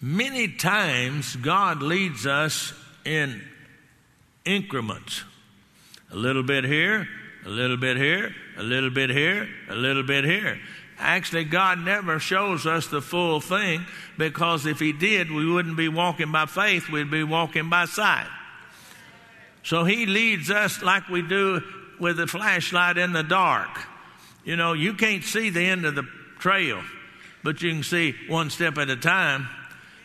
Many 0.00 0.48
times, 0.48 1.36
God 1.36 1.82
leads 1.82 2.26
us 2.26 2.72
in 3.04 3.42
increments 4.44 5.24
a 6.10 6.16
little 6.16 6.42
bit 6.42 6.64
here, 6.64 7.08
a 7.44 7.48
little 7.48 7.76
bit 7.76 7.96
here, 7.96 8.34
a 8.56 8.62
little 8.62 8.90
bit 8.90 9.10
here, 9.10 9.48
a 9.68 9.74
little 9.74 10.02
bit 10.02 10.24
here. 10.24 10.58
Actually, 10.98 11.44
God 11.44 11.78
never 11.80 12.18
shows 12.18 12.66
us 12.66 12.86
the 12.88 13.00
full 13.00 13.40
thing 13.40 13.84
because 14.16 14.66
if 14.66 14.80
He 14.80 14.92
did, 14.92 15.30
we 15.30 15.50
wouldn't 15.50 15.76
be 15.76 15.88
walking 15.88 16.32
by 16.32 16.46
faith, 16.46 16.88
we'd 16.88 17.10
be 17.10 17.24
walking 17.24 17.68
by 17.68 17.84
sight. 17.84 18.28
So 19.62 19.84
He 19.84 20.06
leads 20.06 20.50
us 20.50 20.82
like 20.82 21.08
we 21.08 21.22
do 21.22 21.60
with 22.00 22.18
a 22.20 22.26
flashlight 22.26 22.98
in 22.98 23.12
the 23.12 23.22
dark. 23.22 23.68
You 24.48 24.56
know, 24.56 24.72
you 24.72 24.94
can't 24.94 25.22
see 25.22 25.50
the 25.50 25.60
end 25.60 25.84
of 25.84 25.94
the 25.94 26.08
trail, 26.38 26.80
but 27.44 27.60
you 27.60 27.70
can 27.70 27.82
see 27.82 28.14
one 28.28 28.48
step 28.48 28.78
at 28.78 28.88
a 28.88 28.96
time. 28.96 29.46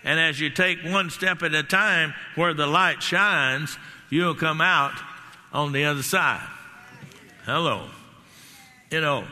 And 0.03 0.19
as 0.19 0.37
you 0.37 0.49
take 0.49 0.79
one 0.83 1.09
step 1.09 1.43
at 1.43 1.53
a 1.53 1.63
time 1.63 2.13
where 2.35 2.53
the 2.53 2.67
light 2.67 3.01
shines, 3.01 3.77
you'll 4.09 4.35
come 4.35 4.59
out 4.59 4.99
on 5.53 5.71
the 5.71 5.85
other 5.85 6.03
side. 6.03 6.45
Hello. 7.45 7.87
You 8.91 8.99
know, 8.99 9.23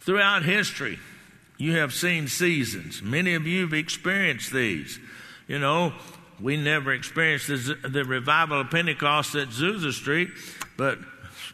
Throughout 0.00 0.42
history, 0.42 0.98
you 1.56 1.76
have 1.76 1.92
seen 1.92 2.26
seasons. 2.26 3.02
Many 3.02 3.34
of 3.34 3.46
you 3.46 3.62
have 3.62 3.72
experienced 3.72 4.52
these. 4.52 4.98
You 5.46 5.60
know, 5.60 5.92
we 6.40 6.56
never 6.56 6.92
experienced 6.92 7.46
the, 7.46 7.76
the 7.88 8.04
revival 8.04 8.60
of 8.60 8.70
Pentecost 8.70 9.36
at 9.36 9.50
Azusa 9.50 9.92
Street, 9.92 10.30
but 10.76 10.98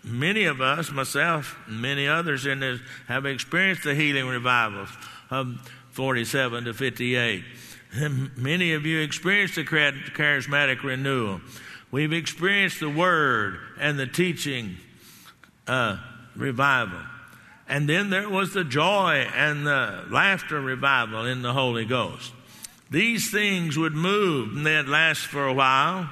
many 0.05 0.45
of 0.45 0.61
us, 0.61 0.91
myself, 0.91 1.57
and 1.67 1.81
many 1.81 2.07
others 2.07 2.47
in 2.47 2.61
this, 2.61 2.81
have 3.09 3.27
experienced 3.27 3.85
the 3.85 3.95
healing 3.95 4.27
revivals 4.27 4.89
of 5.31 5.71
47 5.91 6.65
to 6.65 6.75
58. 6.75 7.45
And 7.95 8.37
many 8.37 8.73
of 8.73 8.87
you 8.87 9.01
experienced 9.01 9.57
the 9.57 9.65
charismatic 9.65 10.83
renewal. 10.83 11.41
We've 11.91 12.13
experienced 12.13 12.81
the 12.81 12.89
Word 12.89 13.59
and 13.79 13.99
the 13.99 14.07
teaching 14.07 14.77
uh, 15.67 15.99
revival. 16.35 17.01
And 17.69 17.89
then 17.89 18.11
there 18.11 18.29
was 18.29 18.53
the 18.53 18.65
joy 18.65 19.27
and 19.35 19.67
the 19.67 20.05
laughter 20.11 20.61
revival 20.61 21.27
in 21.27 21.43
the 21.43 21.53
Holy 21.53 21.85
Ghost. 21.85 22.33
These 22.91 23.31
things 23.31 23.79
would 23.79 23.95
move 23.95 24.57
and 24.57 24.67
they'd 24.67 24.87
last 24.87 25.21
for 25.21 25.47
a 25.47 25.55
while. 25.55 26.11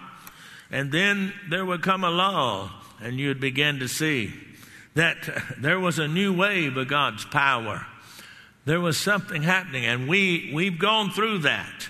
And 0.70 0.92
then 0.92 1.33
there 1.48 1.64
would 1.64 1.83
come 1.83 2.04
a 2.04 2.11
lull, 2.11 2.70
and 3.02 3.18
you'd 3.18 3.40
begin 3.40 3.78
to 3.80 3.88
see 3.88 4.32
that 4.94 5.16
there 5.58 5.80
was 5.80 5.98
a 5.98 6.08
new 6.08 6.32
wave 6.32 6.76
of 6.76 6.88
God's 6.88 7.24
power. 7.24 7.86
There 8.64 8.80
was 8.80 8.98
something 8.98 9.42
happening, 9.42 9.86
and 9.86 10.08
we, 10.08 10.50
we've 10.52 10.78
gone 10.78 11.10
through 11.10 11.38
that. 11.38 11.88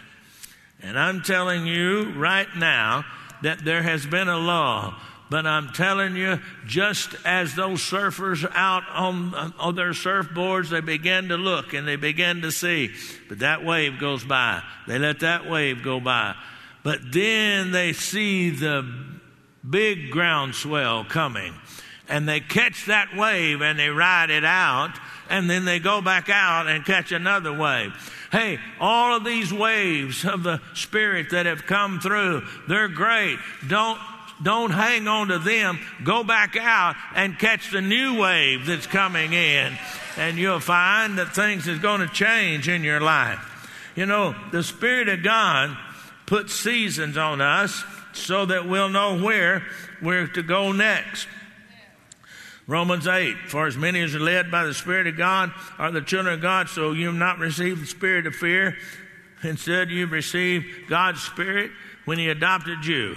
And 0.82 0.98
I'm 0.98 1.22
telling 1.22 1.66
you 1.66 2.12
right 2.12 2.48
now 2.56 3.04
that 3.42 3.64
there 3.64 3.82
has 3.82 4.06
been 4.06 4.28
a 4.28 4.38
law. 4.38 4.94
But 5.30 5.46
I'm 5.46 5.68
telling 5.68 6.16
you, 6.16 6.40
just 6.66 7.14
as 7.24 7.54
those 7.54 7.80
surfers 7.80 8.50
out 8.52 8.82
on, 8.90 9.32
on 9.60 9.76
their 9.76 9.92
surfboards, 9.92 10.70
they 10.70 10.80
begin 10.80 11.28
to 11.28 11.36
look 11.36 11.72
and 11.72 11.86
they 11.86 11.94
begin 11.94 12.42
to 12.42 12.50
see. 12.50 12.90
But 13.28 13.38
that 13.38 13.64
wave 13.64 14.00
goes 14.00 14.24
by. 14.24 14.62
They 14.88 14.98
let 14.98 15.20
that 15.20 15.48
wave 15.48 15.84
go 15.84 16.00
by. 16.00 16.34
But 16.82 17.12
then 17.12 17.70
they 17.70 17.92
see 17.92 18.50
the 18.50 18.82
big 19.68 20.10
groundswell 20.10 21.04
coming. 21.04 21.54
And 22.08 22.28
they 22.28 22.40
catch 22.40 22.86
that 22.86 23.16
wave 23.16 23.62
and 23.62 23.78
they 23.78 23.88
ride 23.88 24.30
it 24.30 24.44
out. 24.44 24.92
And 25.28 25.48
then 25.48 25.64
they 25.64 25.78
go 25.78 26.00
back 26.00 26.28
out 26.28 26.66
and 26.66 26.84
catch 26.84 27.12
another 27.12 27.52
wave. 27.52 27.92
Hey, 28.32 28.58
all 28.80 29.16
of 29.16 29.24
these 29.24 29.52
waves 29.52 30.24
of 30.24 30.42
the 30.42 30.60
Spirit 30.74 31.30
that 31.30 31.46
have 31.46 31.66
come 31.66 32.00
through, 32.00 32.42
they're 32.68 32.88
great. 32.88 33.38
Don't 33.68 33.98
don't 34.42 34.70
hang 34.70 35.06
on 35.06 35.28
to 35.28 35.38
them. 35.38 35.78
Go 36.02 36.24
back 36.24 36.56
out 36.56 36.96
and 37.14 37.38
catch 37.38 37.70
the 37.70 37.82
new 37.82 38.18
wave 38.18 38.64
that's 38.64 38.86
coming 38.86 39.34
in. 39.34 39.76
And 40.16 40.38
you'll 40.38 40.60
find 40.60 41.18
that 41.18 41.34
things 41.34 41.68
is 41.68 41.78
going 41.78 42.00
to 42.00 42.08
change 42.08 42.66
in 42.66 42.82
your 42.82 43.00
life. 43.00 43.38
You 43.94 44.06
know, 44.06 44.34
the 44.50 44.62
Spirit 44.62 45.10
of 45.10 45.22
God 45.22 45.76
puts 46.24 46.54
seasons 46.54 47.18
on 47.18 47.42
us 47.42 47.84
so 48.12 48.46
that 48.46 48.68
we'll 48.68 48.88
know 48.88 49.20
where 49.20 49.62
we're 50.02 50.26
to 50.28 50.42
go 50.42 50.72
next. 50.72 51.28
Romans 52.66 53.06
8, 53.06 53.36
for 53.48 53.66
as 53.66 53.76
many 53.76 54.00
as 54.00 54.14
are 54.14 54.20
led 54.20 54.50
by 54.50 54.64
the 54.64 54.74
Spirit 54.74 55.08
of 55.08 55.16
God 55.16 55.50
are 55.76 55.90
the 55.90 56.00
children 56.00 56.34
of 56.34 56.40
God, 56.40 56.68
so 56.68 56.92
you've 56.92 57.14
not 57.14 57.38
received 57.38 57.82
the 57.82 57.86
spirit 57.86 58.26
of 58.26 58.34
fear. 58.34 58.76
Instead, 59.42 59.90
you've 59.90 60.12
received 60.12 60.88
God's 60.88 61.20
Spirit 61.20 61.72
when 62.04 62.18
He 62.18 62.28
adopted 62.28 62.86
you. 62.86 63.16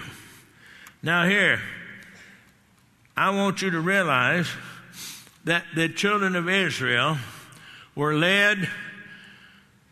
Now, 1.03 1.27
here, 1.27 1.61
I 3.15 3.29
want 3.29 3.61
you 3.61 3.69
to 3.71 3.79
realize 3.79 4.47
that 5.43 5.65
the 5.75 5.89
children 5.89 6.35
of 6.35 6.49
Israel 6.49 7.17
were 7.93 8.15
led 8.15 8.67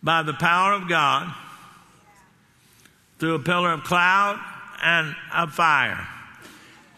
by 0.01 0.23
the 0.23 0.33
power 0.33 0.73
of 0.73 0.89
God 0.89 1.31
through 3.19 3.35
a 3.35 3.39
pillar 3.39 3.73
of 3.73 3.83
cloud 3.83 4.39
and 4.81 5.15
a 5.33 5.47
fire. 5.47 6.07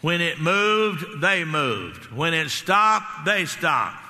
When 0.00 0.20
it 0.20 0.38
moved, 0.38 1.22
they 1.22 1.44
moved. 1.44 2.12
When 2.12 2.34
it 2.34 2.50
stopped, 2.50 3.24
they 3.24 3.46
stopped. 3.46 4.03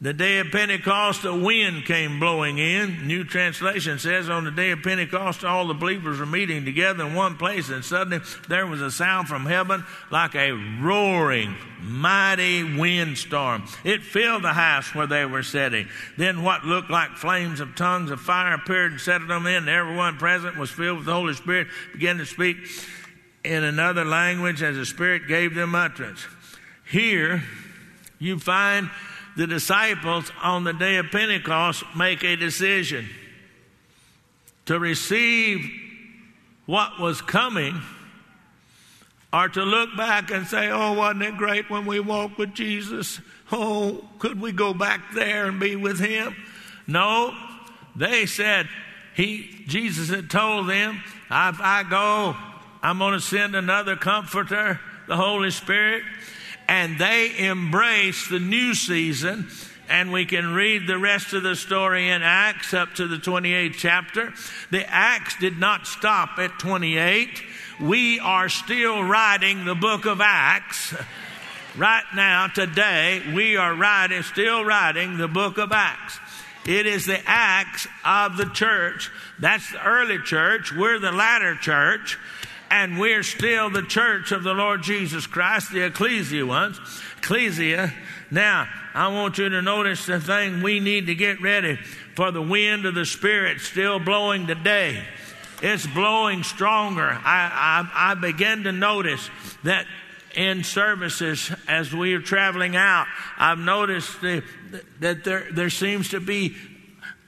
The 0.00 0.12
day 0.12 0.38
of 0.38 0.50
Pentecost, 0.50 1.24
a 1.24 1.32
wind 1.32 1.84
came 1.86 2.18
blowing 2.18 2.58
in. 2.58 3.06
New 3.06 3.22
translation 3.22 4.00
says, 4.00 4.28
On 4.28 4.44
the 4.44 4.50
day 4.50 4.72
of 4.72 4.82
Pentecost, 4.82 5.44
all 5.44 5.68
the 5.68 5.74
believers 5.74 6.18
were 6.18 6.26
meeting 6.26 6.64
together 6.64 7.06
in 7.06 7.14
one 7.14 7.36
place, 7.36 7.70
and 7.70 7.84
suddenly 7.84 8.18
there 8.48 8.66
was 8.66 8.80
a 8.80 8.90
sound 8.90 9.28
from 9.28 9.46
heaven 9.46 9.84
like 10.10 10.34
a 10.34 10.50
roaring, 10.50 11.54
mighty 11.80 12.76
windstorm. 12.76 13.64
It 13.84 14.02
filled 14.02 14.42
the 14.42 14.52
house 14.52 14.94
where 14.96 15.06
they 15.06 15.24
were 15.26 15.44
sitting. 15.44 15.88
Then 16.18 16.42
what 16.42 16.64
looked 16.64 16.90
like 16.90 17.12
flames 17.12 17.60
of 17.60 17.76
tongues 17.76 18.10
of 18.10 18.20
fire 18.20 18.54
appeared 18.54 18.92
and 18.92 19.00
settled 19.00 19.30
on 19.30 19.44
them, 19.44 19.62
and 19.62 19.68
everyone 19.68 20.18
present 20.18 20.58
was 20.58 20.70
filled 20.70 20.98
with 20.98 21.06
the 21.06 21.14
Holy 21.14 21.34
Spirit, 21.34 21.68
began 21.92 22.18
to 22.18 22.26
speak 22.26 22.56
in 23.44 23.62
another 23.62 24.04
language 24.04 24.60
as 24.60 24.76
the 24.76 24.86
Spirit 24.86 25.28
gave 25.28 25.54
them 25.54 25.74
utterance. 25.76 26.26
Here, 26.90 27.44
you 28.18 28.38
find 28.38 28.90
the 29.36 29.46
disciples 29.46 30.30
on 30.42 30.64
the 30.64 30.72
day 30.72 30.96
of 30.96 31.10
Pentecost 31.10 31.84
make 31.96 32.22
a 32.22 32.36
decision 32.36 33.08
to 34.66 34.78
receive 34.78 35.68
what 36.66 36.98
was 36.98 37.20
coming 37.20 37.80
or 39.32 39.48
to 39.48 39.62
look 39.62 39.96
back 39.96 40.30
and 40.30 40.46
say, 40.46 40.70
Oh, 40.70 40.92
wasn't 40.92 41.22
it 41.22 41.36
great 41.36 41.68
when 41.68 41.86
we 41.86 42.00
walked 42.00 42.38
with 42.38 42.54
Jesus? 42.54 43.20
Oh, 43.50 44.04
could 44.18 44.40
we 44.40 44.52
go 44.52 44.72
back 44.72 45.12
there 45.14 45.46
and 45.46 45.58
be 45.58 45.76
with 45.76 45.98
him? 45.98 46.36
No, 46.86 47.34
they 47.96 48.26
said, 48.26 48.68
he, 49.14 49.64
Jesus 49.66 50.08
had 50.08 50.30
told 50.30 50.68
them, 50.68 51.02
if 51.26 51.60
I 51.60 51.84
go, 51.88 52.36
I'm 52.82 52.98
going 52.98 53.14
to 53.14 53.20
send 53.20 53.54
another 53.54 53.96
comforter, 53.96 54.80
the 55.06 55.16
Holy 55.16 55.50
Spirit 55.50 56.04
and 56.68 56.98
they 56.98 57.46
embrace 57.46 58.28
the 58.28 58.40
new 58.40 58.74
season. 58.74 59.48
And 59.88 60.12
we 60.12 60.24
can 60.24 60.54
read 60.54 60.86
the 60.86 60.98
rest 60.98 61.34
of 61.34 61.42
the 61.42 61.56
story 61.56 62.08
in 62.08 62.22
Acts 62.22 62.72
up 62.72 62.94
to 62.94 63.06
the 63.06 63.18
28th 63.18 63.74
chapter. 63.74 64.32
The 64.70 64.88
Acts 64.88 65.36
did 65.38 65.58
not 65.58 65.86
stop 65.86 66.38
at 66.38 66.58
28. 66.58 67.42
We 67.80 68.18
are 68.18 68.48
still 68.48 69.02
writing 69.02 69.64
the 69.64 69.74
book 69.74 70.06
of 70.06 70.20
Acts. 70.20 70.94
Right 71.76 72.04
now, 72.14 72.46
today, 72.46 73.20
we 73.34 73.56
are 73.56 73.74
writing, 73.74 74.22
still 74.22 74.64
writing 74.64 75.18
the 75.18 75.26
book 75.26 75.58
of 75.58 75.72
Acts. 75.72 76.20
It 76.68 76.86
is 76.86 77.04
the 77.04 77.20
Acts 77.26 77.88
of 78.04 78.36
the 78.36 78.44
church. 78.44 79.10
That's 79.40 79.72
the 79.72 79.84
early 79.84 80.20
church. 80.20 80.72
We're 80.72 81.00
the 81.00 81.10
latter 81.10 81.56
church 81.56 82.16
and 82.74 82.98
we're 82.98 83.22
still 83.22 83.70
the 83.70 83.84
church 83.84 84.32
of 84.32 84.42
the 84.42 84.52
Lord 84.52 84.82
Jesus 84.82 85.28
Christ, 85.28 85.70
the 85.70 85.86
ecclesia 85.86 86.44
ones. 86.44 86.80
Ecclesia. 87.18 87.94
Now, 88.32 88.68
I 88.94 89.06
want 89.14 89.38
you 89.38 89.48
to 89.48 89.62
notice 89.62 90.06
the 90.06 90.18
thing 90.18 90.60
we 90.60 90.80
need 90.80 91.06
to 91.06 91.14
get 91.14 91.40
ready 91.40 91.76
for 92.16 92.32
the 92.32 92.42
wind 92.42 92.84
of 92.84 92.96
the 92.96 93.06
Spirit 93.06 93.60
still 93.60 94.00
blowing 94.00 94.48
today. 94.48 95.04
It's 95.62 95.86
blowing 95.86 96.42
stronger. 96.42 97.10
I, 97.10 97.86
I, 97.94 98.10
I 98.10 98.14
began 98.14 98.64
to 98.64 98.72
notice 98.72 99.30
that 99.62 99.86
in 100.34 100.64
services 100.64 101.52
as 101.68 101.94
we 101.94 102.14
are 102.14 102.20
traveling 102.20 102.74
out, 102.74 103.06
I've 103.38 103.60
noticed 103.60 104.20
the, 104.20 104.42
that 104.98 105.22
there, 105.22 105.46
there 105.52 105.70
seems 105.70 106.08
to 106.08 106.18
be 106.18 106.56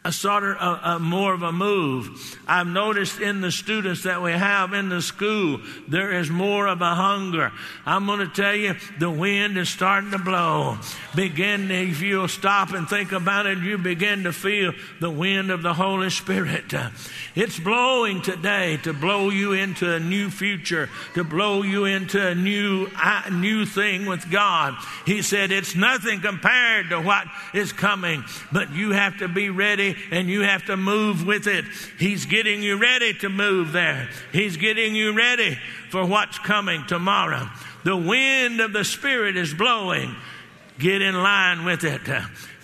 a 0.06 0.12
sort 0.12 0.44
of 0.44 0.56
a, 0.60 0.90
a 0.90 0.98
more 1.00 1.34
of 1.34 1.42
a 1.42 1.50
move. 1.50 2.38
I've 2.46 2.68
noticed 2.68 3.20
in 3.20 3.40
the 3.40 3.50
students 3.50 4.04
that 4.04 4.22
we 4.22 4.30
have 4.30 4.72
in 4.72 4.88
the 4.88 5.02
school, 5.02 5.60
there 5.88 6.12
is 6.12 6.30
more 6.30 6.68
of 6.68 6.80
a 6.80 6.94
hunger. 6.94 7.50
I'm 7.84 8.06
going 8.06 8.20
to 8.20 8.28
tell 8.28 8.54
you, 8.54 8.76
the 9.00 9.10
wind 9.10 9.58
is 9.58 9.68
starting 9.68 10.12
to 10.12 10.18
blow. 10.18 10.78
Begin, 11.16 11.72
if 11.72 12.02
you'll 12.02 12.28
stop 12.28 12.70
and 12.70 12.88
think 12.88 13.10
about 13.10 13.46
it, 13.46 13.58
you 13.58 13.78
begin 13.78 14.22
to 14.22 14.32
feel 14.32 14.74
the 15.00 15.10
wind 15.10 15.50
of 15.50 15.62
the 15.62 15.74
Holy 15.74 16.10
Spirit. 16.10 16.72
It's 17.34 17.58
blowing 17.58 18.22
today 18.22 18.76
to 18.84 18.92
blow 18.92 19.30
you 19.30 19.54
into 19.54 19.92
a 19.92 19.98
new 19.98 20.30
future, 20.30 20.88
to 21.14 21.24
blow 21.24 21.62
you 21.62 21.84
into 21.84 22.24
a 22.24 22.34
new, 22.36 22.88
new 23.32 23.66
thing 23.66 24.06
with 24.06 24.30
God. 24.30 24.74
He 25.04 25.22
said, 25.22 25.50
it's 25.50 25.74
nothing 25.74 26.20
compared 26.20 26.90
to 26.90 27.00
what 27.00 27.26
is 27.52 27.72
coming, 27.72 28.22
but 28.52 28.72
you 28.72 28.92
have 28.92 29.18
to 29.18 29.26
be 29.26 29.50
ready 29.50 29.95
and 30.10 30.28
you 30.28 30.42
have 30.42 30.66
to 30.66 30.76
move 30.76 31.26
with 31.26 31.46
it. 31.46 31.64
He's 31.98 32.26
getting 32.26 32.62
you 32.62 32.76
ready 32.76 33.14
to 33.14 33.28
move 33.28 33.72
there. 33.72 34.08
He's 34.32 34.56
getting 34.56 34.94
you 34.94 35.12
ready 35.12 35.58
for 35.90 36.04
what's 36.04 36.38
coming 36.38 36.84
tomorrow. 36.86 37.48
The 37.84 37.96
wind 37.96 38.60
of 38.60 38.72
the 38.72 38.84
Spirit 38.84 39.36
is 39.36 39.54
blowing. 39.54 40.14
Get 40.78 41.02
in 41.02 41.14
line 41.14 41.64
with 41.64 41.84
it. 41.84 42.00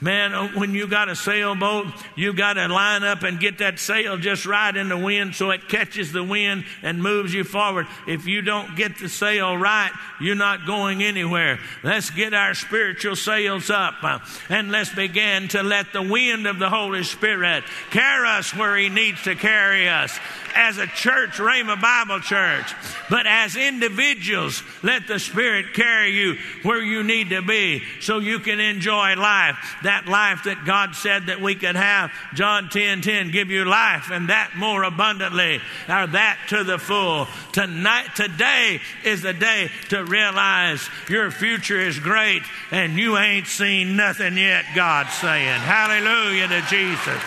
Man, 0.02 0.34
uh, 0.34 0.48
when 0.54 0.74
you 0.74 0.88
got 0.88 1.08
a 1.08 1.14
sailboat, 1.14 1.86
you 2.16 2.32
got 2.32 2.54
to 2.54 2.66
line 2.66 3.04
up 3.04 3.22
and 3.22 3.38
get 3.38 3.58
that 3.58 3.78
sail 3.78 4.16
just 4.16 4.44
right 4.44 4.76
in 4.76 4.88
the 4.88 4.98
wind 4.98 5.36
so 5.36 5.50
it 5.50 5.68
catches 5.68 6.10
the 6.10 6.24
wind 6.24 6.64
and 6.82 7.00
moves 7.00 7.32
you 7.32 7.44
forward. 7.44 7.86
If 8.08 8.26
you 8.26 8.42
don't 8.42 8.74
get 8.74 8.98
the 8.98 9.08
sail 9.08 9.56
right, 9.56 9.92
you're 10.20 10.34
not 10.34 10.66
going 10.66 11.04
anywhere. 11.04 11.60
Let's 11.84 12.10
get 12.10 12.34
our 12.34 12.54
spiritual 12.54 13.14
sails 13.14 13.70
up 13.70 13.94
uh, 14.02 14.18
and 14.48 14.72
let's 14.72 14.92
begin 14.92 15.46
to 15.48 15.62
let 15.62 15.92
the 15.92 16.02
wind 16.02 16.48
of 16.48 16.58
the 16.58 16.68
Holy 16.68 17.04
Spirit 17.04 17.62
carry 17.92 18.28
us 18.28 18.52
where 18.56 18.76
He 18.76 18.88
needs 18.88 19.22
to 19.22 19.36
carry 19.36 19.88
us 19.88 20.18
as 20.54 20.78
a 20.78 20.86
church, 20.86 21.32
Rhema 21.32 21.80
Bible 21.80 22.20
Church, 22.20 22.74
but 23.08 23.26
as 23.26 23.56
individuals, 23.56 24.62
let 24.82 25.06
the 25.06 25.18
Spirit 25.18 25.74
carry 25.74 26.10
you 26.10 26.36
where 26.62 26.82
you 26.82 27.02
need 27.02 27.30
to 27.30 27.42
be 27.42 27.82
so 28.00 28.18
you 28.18 28.38
can 28.38 28.60
enjoy 28.60 29.14
life 29.14 29.56
that 29.82 29.91
life 30.06 30.44
that 30.44 30.64
God 30.64 30.94
said 30.94 31.26
that 31.26 31.40
we 31.40 31.54
could 31.54 31.76
have. 31.76 32.10
John 32.34 32.68
10 32.68 33.02
10, 33.02 33.30
give 33.30 33.50
you 33.50 33.64
life 33.64 34.10
and 34.10 34.28
that 34.28 34.52
more 34.56 34.82
abundantly, 34.82 35.56
or 35.88 36.06
that 36.06 36.38
to 36.48 36.64
the 36.64 36.78
full. 36.78 37.26
Tonight, 37.52 38.08
today 38.16 38.80
is 39.04 39.22
the 39.22 39.32
day 39.32 39.70
to 39.90 40.04
realize 40.04 40.88
your 41.08 41.30
future 41.30 41.80
is 41.80 41.98
great 41.98 42.42
and 42.70 42.98
you 42.98 43.16
ain't 43.16 43.46
seen 43.46 43.96
nothing 43.96 44.36
yet, 44.36 44.64
God's 44.74 45.12
saying. 45.14 45.60
Hallelujah 45.60 46.48
to 46.48 46.62
Jesus. 46.68 47.22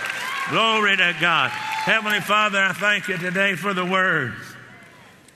Glory 0.49 0.97
to 0.97 1.15
God. 1.19 1.49
Heavenly 1.49 2.21
Father, 2.21 2.59
I 2.59 2.73
thank 2.73 3.07
you 3.07 3.17
today 3.17 3.55
for 3.55 3.73
the 3.73 3.85
word 3.85 4.33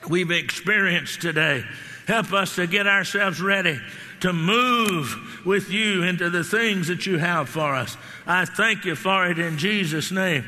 we've 0.08 0.30
experienced 0.30 1.20
today. 1.20 1.64
Help 2.06 2.32
us 2.32 2.56
to 2.56 2.66
get 2.66 2.86
ourselves 2.86 3.40
ready 3.40 3.78
to 4.20 4.32
move 4.32 5.42
with 5.44 5.70
you 5.70 6.02
into 6.02 6.30
the 6.30 6.44
things 6.44 6.88
that 6.88 7.06
you 7.06 7.18
have 7.18 7.48
for 7.48 7.74
us. 7.74 7.96
I 8.26 8.44
thank 8.44 8.84
you 8.84 8.94
for 8.94 9.26
it 9.26 9.38
in 9.38 9.58
Jesus' 9.58 10.10
name. 10.10 10.44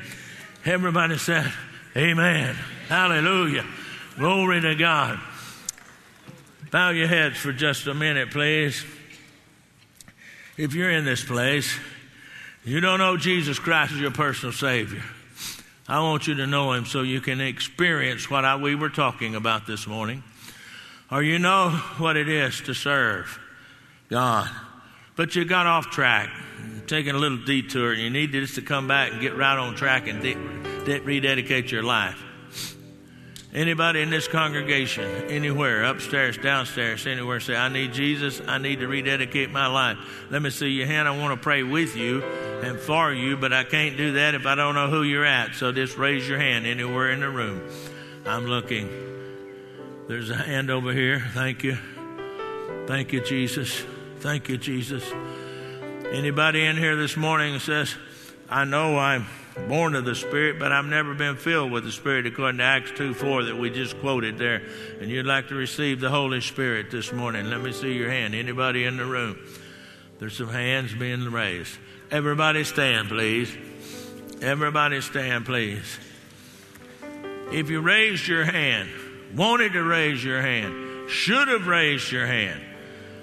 Everybody 0.64 1.18
said, 1.18 1.52
Amen. 1.96 2.54
Hallelujah. 2.88 3.64
Glory 4.16 4.60
to 4.60 4.74
God. 4.74 5.18
Bow 6.70 6.90
your 6.90 7.08
heads 7.08 7.36
for 7.36 7.52
just 7.52 7.86
a 7.86 7.94
minute, 7.94 8.30
please. 8.30 8.84
If 10.56 10.74
you're 10.74 10.90
in 10.90 11.04
this 11.04 11.24
place, 11.24 11.78
you 12.64 12.80
don't 12.80 12.98
know 12.98 13.16
Jesus 13.16 13.58
Christ 13.58 13.92
as 13.92 14.00
your 14.00 14.10
personal 14.10 14.52
Savior. 14.52 15.02
I 15.88 16.00
want 16.00 16.26
you 16.26 16.34
to 16.36 16.46
know 16.46 16.72
Him 16.72 16.86
so 16.86 17.02
you 17.02 17.20
can 17.20 17.40
experience 17.40 18.30
what 18.30 18.44
I, 18.44 18.56
we 18.56 18.74
were 18.74 18.88
talking 18.88 19.34
about 19.34 19.66
this 19.66 19.86
morning. 19.86 20.22
Or 21.10 21.22
you 21.22 21.38
know 21.38 21.70
what 21.98 22.16
it 22.16 22.28
is 22.28 22.60
to 22.62 22.74
serve 22.74 23.38
God. 24.12 24.50
But 25.16 25.34
you 25.34 25.46
got 25.46 25.66
off 25.66 25.88
track, 25.88 26.28
taking 26.86 27.14
a 27.14 27.18
little 27.18 27.38
detour, 27.38 27.92
and 27.92 28.00
you 28.02 28.10
need 28.10 28.32
just 28.32 28.56
to 28.56 28.62
come 28.62 28.86
back 28.86 29.10
and 29.10 29.22
get 29.22 29.38
right 29.38 29.56
on 29.56 29.74
track 29.74 30.06
and 30.06 30.20
de- 30.20 30.34
de- 30.84 31.00
rededicate 31.00 31.72
your 31.72 31.82
life. 31.82 32.22
Anybody 33.54 34.02
in 34.02 34.10
this 34.10 34.28
congregation, 34.28 35.04
anywhere, 35.30 35.84
upstairs, 35.84 36.36
downstairs, 36.36 37.06
anywhere, 37.06 37.40
say, 37.40 37.56
I 37.56 37.70
need 37.70 37.94
Jesus. 37.94 38.42
I 38.46 38.58
need 38.58 38.80
to 38.80 38.86
rededicate 38.86 39.50
my 39.50 39.66
life. 39.66 39.96
Let 40.30 40.42
me 40.42 40.50
see 40.50 40.68
your 40.68 40.86
hand. 40.86 41.08
I 41.08 41.16
want 41.16 41.38
to 41.38 41.42
pray 41.42 41.62
with 41.62 41.96
you 41.96 42.22
and 42.22 42.78
for 42.78 43.14
you, 43.14 43.38
but 43.38 43.54
I 43.54 43.64
can't 43.64 43.96
do 43.96 44.12
that 44.12 44.34
if 44.34 44.44
I 44.44 44.54
don't 44.54 44.74
know 44.74 44.90
who 44.90 45.04
you're 45.04 45.24
at. 45.24 45.54
So 45.54 45.72
just 45.72 45.96
raise 45.96 46.28
your 46.28 46.38
hand 46.38 46.66
anywhere 46.66 47.12
in 47.12 47.20
the 47.20 47.30
room. 47.30 47.62
I'm 48.26 48.44
looking. 48.44 48.90
There's 50.06 50.28
a 50.28 50.36
hand 50.36 50.70
over 50.70 50.92
here. 50.92 51.24
Thank 51.32 51.64
you. 51.64 51.78
Thank 52.86 53.14
you, 53.14 53.22
Jesus. 53.22 53.82
Thank 54.22 54.48
you, 54.48 54.56
Jesus. 54.56 55.02
Anybody 56.12 56.64
in 56.64 56.76
here 56.76 56.94
this 56.94 57.16
morning 57.16 57.58
says, 57.58 57.92
I 58.48 58.64
know 58.64 58.96
I'm 58.96 59.26
born 59.66 59.96
of 59.96 60.04
the 60.04 60.14
Spirit, 60.14 60.60
but 60.60 60.70
I've 60.70 60.84
never 60.84 61.12
been 61.12 61.34
filled 61.34 61.72
with 61.72 61.82
the 61.82 61.90
Spirit, 61.90 62.26
according 62.26 62.58
to 62.58 62.62
Acts 62.62 62.92
2 62.92 63.14
4 63.14 63.46
that 63.46 63.56
we 63.56 63.68
just 63.68 63.98
quoted 63.98 64.38
there. 64.38 64.62
And 65.00 65.10
you'd 65.10 65.26
like 65.26 65.48
to 65.48 65.56
receive 65.56 65.98
the 65.98 66.08
Holy 66.08 66.40
Spirit 66.40 66.92
this 66.92 67.12
morning. 67.12 67.50
Let 67.50 67.62
me 67.62 67.72
see 67.72 67.94
your 67.94 68.10
hand. 68.10 68.36
Anybody 68.36 68.84
in 68.84 68.96
the 68.96 69.04
room? 69.04 69.40
There's 70.20 70.36
some 70.36 70.50
hands 70.50 70.94
being 70.94 71.24
raised. 71.32 71.76
Everybody 72.12 72.62
stand, 72.62 73.08
please. 73.08 73.52
Everybody 74.40 75.00
stand, 75.00 75.46
please. 75.46 75.98
If 77.50 77.70
you 77.70 77.80
raised 77.80 78.28
your 78.28 78.44
hand, 78.44 78.88
wanted 79.34 79.72
to 79.72 79.82
raise 79.82 80.22
your 80.22 80.42
hand, 80.42 81.10
should 81.10 81.48
have 81.48 81.66
raised 81.66 82.12
your 82.12 82.28
hand, 82.28 82.62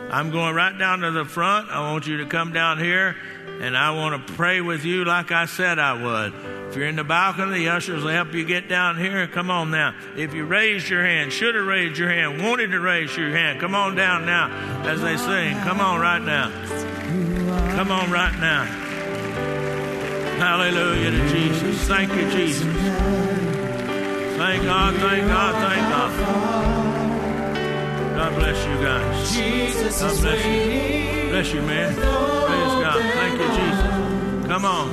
I'm 0.09 0.31
going 0.31 0.55
right 0.55 0.77
down 0.77 0.99
to 1.01 1.11
the 1.11 1.25
front. 1.25 1.69
I 1.69 1.91
want 1.91 2.07
you 2.07 2.17
to 2.17 2.25
come 2.25 2.53
down 2.53 2.79
here 2.79 3.15
and 3.61 3.77
I 3.77 3.91
want 3.91 4.25
to 4.25 4.33
pray 4.33 4.61
with 4.61 4.85
you 4.85 5.03
like 5.05 5.31
I 5.31 5.45
said 5.45 5.79
I 5.79 6.01
would. 6.01 6.33
If 6.69 6.75
you're 6.75 6.87
in 6.87 6.95
the 6.95 7.03
balcony, 7.03 7.59
the 7.59 7.69
ushers 7.69 8.03
will 8.03 8.11
help 8.11 8.33
you 8.33 8.45
get 8.45 8.69
down 8.69 8.97
here. 8.97 9.27
Come 9.27 9.51
on 9.51 9.71
now. 9.71 9.93
If 10.15 10.33
you 10.33 10.45
raised 10.45 10.89
your 10.89 11.03
hand, 11.03 11.33
should 11.33 11.55
have 11.55 11.65
raised 11.65 11.97
your 11.97 12.09
hand, 12.09 12.41
wanted 12.41 12.71
to 12.71 12.79
raise 12.79 13.15
your 13.17 13.31
hand, 13.31 13.59
come 13.59 13.75
on 13.75 13.95
down 13.95 14.25
now 14.25 14.49
as 14.83 15.01
they 15.01 15.17
sing. 15.17 15.57
Come 15.59 15.79
on 15.79 15.99
right 15.99 16.21
now. 16.21 16.49
Come 17.75 17.91
on 17.91 18.11
right 18.11 18.37
now. 18.39 18.65
Hallelujah 20.39 21.11
to 21.11 21.29
Jesus. 21.29 21.87
Thank 21.87 22.13
you, 22.13 22.29
Jesus. 22.31 22.63
Thank 24.37 24.63
God, 24.63 24.95
thank 24.95 25.27
God, 25.27 25.55
thank 25.55 25.89
God. 25.89 26.78
God 28.19 28.35
bless 28.35 28.59
you 28.67 28.75
guys. 28.83 29.31
Jesus 29.31 29.95
God 30.01 30.11
bless 30.19 30.43
you. 30.45 31.29
Bless 31.29 31.53
you, 31.53 31.61
man. 31.61 31.95
Praise 31.95 32.75
God. 32.83 33.01
Thank 33.15 33.39
you, 33.39 33.47
Jesus. 33.47 34.45
Come 34.45 34.65
on. 34.65 34.89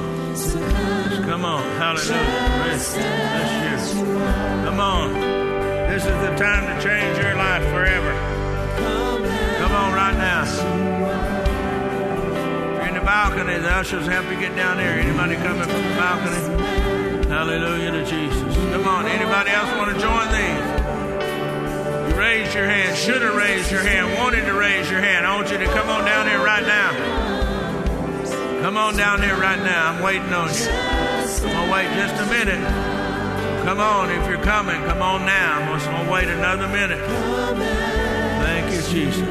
Come 1.27 1.45
on. 1.45 1.65
Hallelujah. 1.75 2.63
Praise. 2.63 2.95
Bless 2.95 3.95
you. 3.97 4.05
Come 4.63 4.79
on. 4.79 5.13
This 5.91 6.05
is 6.05 6.19
the 6.23 6.37
time 6.37 6.69
to 6.71 6.79
change 6.81 7.19
your 7.19 7.35
life 7.35 7.65
forever. 7.75 8.15
Come 9.59 9.73
on 9.73 9.93
right 9.93 10.17
now. 10.17 10.45
If 10.45 10.63
you're 12.79 12.87
in 12.87 12.95
the 12.95 13.01
balcony, 13.01 13.59
the 13.59 13.73
ushers 13.73 14.07
help 14.07 14.31
you 14.31 14.39
get 14.39 14.55
down 14.55 14.77
there. 14.77 15.01
Anybody 15.01 15.35
coming 15.35 15.69
from 15.69 15.83
the 15.83 15.97
balcony? 15.99 16.47
Hallelujah 17.27 17.91
to 17.91 18.05
Jesus. 18.07 18.55
Come 18.71 18.87
on. 18.87 19.07
Anybody 19.07 19.51
else 19.51 19.69
want 19.77 19.93
to 19.93 19.99
join 20.01 20.31
these? 20.31 20.66
Raised 22.27 22.55
your 22.57 22.67
hand, 22.67 22.99
should 22.99 23.23
have 23.23 23.37
raised 23.37 23.71
your 23.71 23.83
hand, 23.83 24.19
wanted 24.19 24.47
to 24.47 24.53
raise 24.53 24.91
your 24.91 25.01
hand. 25.01 25.25
I 25.25 25.37
want 25.37 25.49
you 25.49 25.59
to 25.59 25.65
come 25.67 25.89
on 25.89 26.05
down 26.05 26.27
here 26.27 26.43
right 26.45 26.67
now. 26.67 26.91
Come 28.63 28.77
on 28.77 28.97
down 28.97 29.23
here 29.23 29.37
right 29.37 29.61
now. 29.61 29.93
I'm 29.93 30.03
waiting 30.03 30.33
on 30.33 30.49
you. 30.49 30.67
I'm 30.67 31.41
going 31.41 31.67
to 31.67 31.73
wait 31.73 31.87
just 31.95 32.21
a 32.21 32.27
minute. 32.27 33.65
Come 33.65 33.79
on, 33.79 34.11
if 34.11 34.29
you're 34.29 34.43
coming, 34.43 34.75
come 34.87 35.03
on 35.03 35.25
now. 35.25 35.61
I'm 35.61 35.79
just 35.79 35.89
going 35.89 36.05
to 36.05 36.13
wait 36.13 36.27
another 36.27 36.67
minute. 36.67 36.99
Thank 38.43 38.73
you, 38.75 38.83
Jesus. 38.93 39.29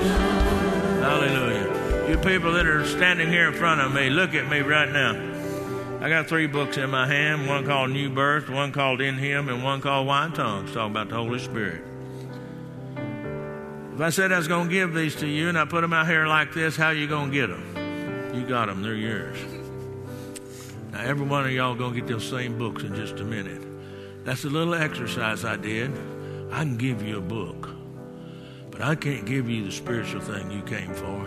Hallelujah. 1.01 2.10
You 2.10 2.17
people 2.19 2.53
that 2.53 2.65
are 2.65 2.86
standing 2.86 3.27
here 3.27 3.49
in 3.49 3.53
front 3.55 3.81
of 3.81 3.93
me, 3.93 4.10
look 4.10 4.34
at 4.34 4.49
me 4.49 4.62
right 4.62 4.89
now. 4.89 5.19
I 5.99 6.08
got 6.08 6.27
three 6.27 6.47
books 6.47 6.77
in 6.77 6.91
my 6.91 7.08
hand 7.08 7.45
one 7.45 7.65
called 7.65 7.89
New 7.89 8.10
Birth, 8.10 8.49
one 8.49 8.71
called 8.71 9.01
In 9.01 9.15
Him, 9.15 9.49
and 9.49 9.65
one 9.65 9.81
called 9.81 10.08
Why 10.08 10.31
Tongues, 10.34 10.71
talking 10.71 10.91
about 10.91 11.10
the 11.10 11.15
Holy 11.15 11.39
Spirit. 11.39 11.84
If 13.95 14.01
I 14.01 14.10
said 14.10 14.34
I 14.34 14.38
was 14.38 14.49
going 14.49 14.67
to 14.67 14.73
give 14.73 14.93
these 14.93 15.15
to 15.21 15.25
you 15.25 15.47
and 15.47 15.58
I 15.58 15.63
put 15.63 15.79
them 15.79 15.93
out 15.93 16.05
here 16.05 16.27
like 16.27 16.53
this, 16.53 16.75
how 16.75 16.89
you 16.89 17.08
going 17.08 17.31
to 17.31 17.34
get 17.34 17.47
them? 17.47 18.36
You 18.36 18.45
got 18.45 18.67
them, 18.67 18.84
they're 18.84 18.93
yours. 18.93 19.38
Now, 20.91 20.99
every 20.99 21.25
one 21.25 21.45
of 21.45 21.51
y'all 21.53 21.75
going 21.75 21.93
to 21.93 22.01
get 22.01 22.10
those 22.10 22.27
same 22.27 22.58
books 22.58 22.84
in 22.84 22.93
just 22.93 23.21
a 23.21 23.23
minute. 23.23 23.62
That's 24.25 24.43
a 24.43 24.49
little 24.49 24.75
exercise 24.75 25.45
I 25.45 25.55
did. 25.55 25.93
I 26.51 26.63
can 26.63 26.75
give 26.75 27.03
you 27.03 27.19
a 27.19 27.21
book, 27.21 27.69
but 28.69 28.81
I 28.81 28.95
can't 28.95 29.25
give 29.25 29.49
you 29.49 29.63
the 29.63 29.71
spiritual 29.71 30.19
thing 30.19 30.51
you 30.51 30.62
came 30.63 30.93
for. 30.93 31.25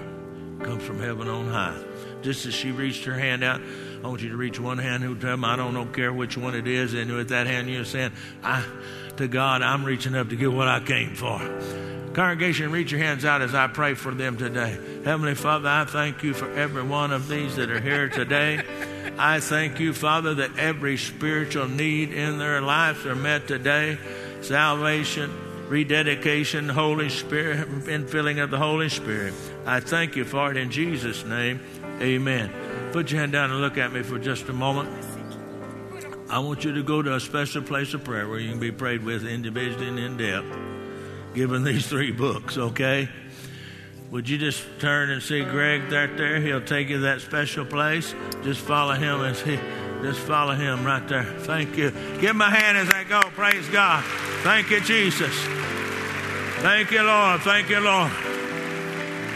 It 0.60 0.64
comes 0.64 0.82
from 0.82 1.00
heaven 1.00 1.26
on 1.26 1.48
high. 1.48 1.82
Just 2.20 2.44
as 2.44 2.52
she 2.52 2.70
reached 2.70 3.06
her 3.06 3.18
hand 3.18 3.42
out, 3.42 3.62
I 4.04 4.06
want 4.06 4.20
you 4.20 4.28
to 4.28 4.36
reach 4.36 4.60
one 4.60 4.76
hand 4.76 5.02
who 5.02 5.14
tell 5.16 5.38
me 5.38 5.44
I 5.44 5.56
don't 5.56 5.72
know, 5.72 5.86
care 5.86 6.12
which 6.12 6.36
one 6.36 6.54
it 6.54 6.68
is, 6.68 6.92
and 6.92 7.10
with 7.14 7.30
that 7.30 7.46
hand 7.46 7.70
you're 7.70 7.86
saying, 7.86 8.12
I 8.42 8.62
to 9.16 9.26
God, 9.26 9.62
I'm 9.62 9.86
reaching 9.86 10.14
up 10.14 10.28
to 10.28 10.36
get 10.36 10.52
what 10.52 10.68
I 10.68 10.80
came 10.80 11.14
for. 11.14 11.40
Congregation, 12.18 12.72
reach 12.72 12.90
your 12.90 12.98
hands 12.98 13.24
out 13.24 13.42
as 13.42 13.54
I 13.54 13.68
pray 13.68 13.94
for 13.94 14.12
them 14.12 14.36
today. 14.36 14.76
Heavenly 15.04 15.36
Father, 15.36 15.68
I 15.68 15.84
thank 15.84 16.24
you 16.24 16.34
for 16.34 16.50
every 16.50 16.82
one 16.82 17.12
of 17.12 17.28
these 17.28 17.54
that 17.54 17.70
are 17.70 17.78
here 17.78 18.08
today. 18.08 18.60
I 19.16 19.38
thank 19.38 19.78
you, 19.78 19.94
Father, 19.94 20.34
that 20.34 20.58
every 20.58 20.96
spiritual 20.96 21.68
need 21.68 22.12
in 22.12 22.38
their 22.38 22.60
lives 22.60 23.06
are 23.06 23.14
met 23.14 23.46
today. 23.46 23.98
Salvation, 24.40 25.32
rededication, 25.68 26.68
Holy 26.68 27.08
Spirit, 27.08 27.68
infilling 27.84 28.42
of 28.42 28.50
the 28.50 28.58
Holy 28.58 28.88
Spirit. 28.88 29.32
I 29.64 29.78
thank 29.78 30.16
you 30.16 30.24
for 30.24 30.50
it 30.50 30.56
in 30.56 30.72
Jesus' 30.72 31.24
name. 31.24 31.60
Amen. 32.00 32.50
Put 32.90 33.12
your 33.12 33.20
hand 33.20 33.30
down 33.30 33.52
and 33.52 33.60
look 33.60 33.78
at 33.78 33.92
me 33.92 34.02
for 34.02 34.18
just 34.18 34.48
a 34.48 34.52
moment. 34.52 34.88
I 36.28 36.40
want 36.40 36.64
you 36.64 36.74
to 36.74 36.82
go 36.82 37.00
to 37.00 37.14
a 37.14 37.20
special 37.20 37.62
place 37.62 37.94
of 37.94 38.02
prayer 38.02 38.28
where 38.28 38.40
you 38.40 38.50
can 38.50 38.58
be 38.58 38.72
prayed 38.72 39.04
with 39.04 39.24
individually 39.24 39.86
and 39.86 40.00
in 40.00 40.16
depth 40.16 40.77
given 41.34 41.64
these 41.64 41.86
three 41.86 42.12
books, 42.12 42.56
okay? 42.56 43.08
Would 44.10 44.28
you 44.28 44.38
just 44.38 44.64
turn 44.78 45.10
and 45.10 45.22
see 45.22 45.44
Greg 45.44 45.92
right 45.92 46.16
there? 46.16 46.40
He'll 46.40 46.64
take 46.64 46.88
you 46.88 46.96
to 46.96 47.02
that 47.02 47.20
special 47.20 47.64
place. 47.66 48.14
Just 48.42 48.60
follow 48.60 48.94
him 48.94 49.20
as 49.20 49.40
he 49.40 49.58
just 50.02 50.20
follow 50.20 50.54
him 50.54 50.84
right 50.84 51.06
there. 51.08 51.24
Thank 51.24 51.76
you. 51.76 51.90
Give 52.20 52.30
him 52.30 52.40
a 52.40 52.50
hand 52.50 52.78
as 52.78 52.88
I 52.90 53.04
go. 53.04 53.20
Praise 53.20 53.68
God. 53.68 54.04
Thank 54.42 54.70
you, 54.70 54.80
Jesus. 54.80 55.34
Thank 56.62 56.90
you, 56.92 57.02
Lord. 57.02 57.40
Thank 57.40 57.68
you, 57.68 57.80
Lord. 57.80 58.10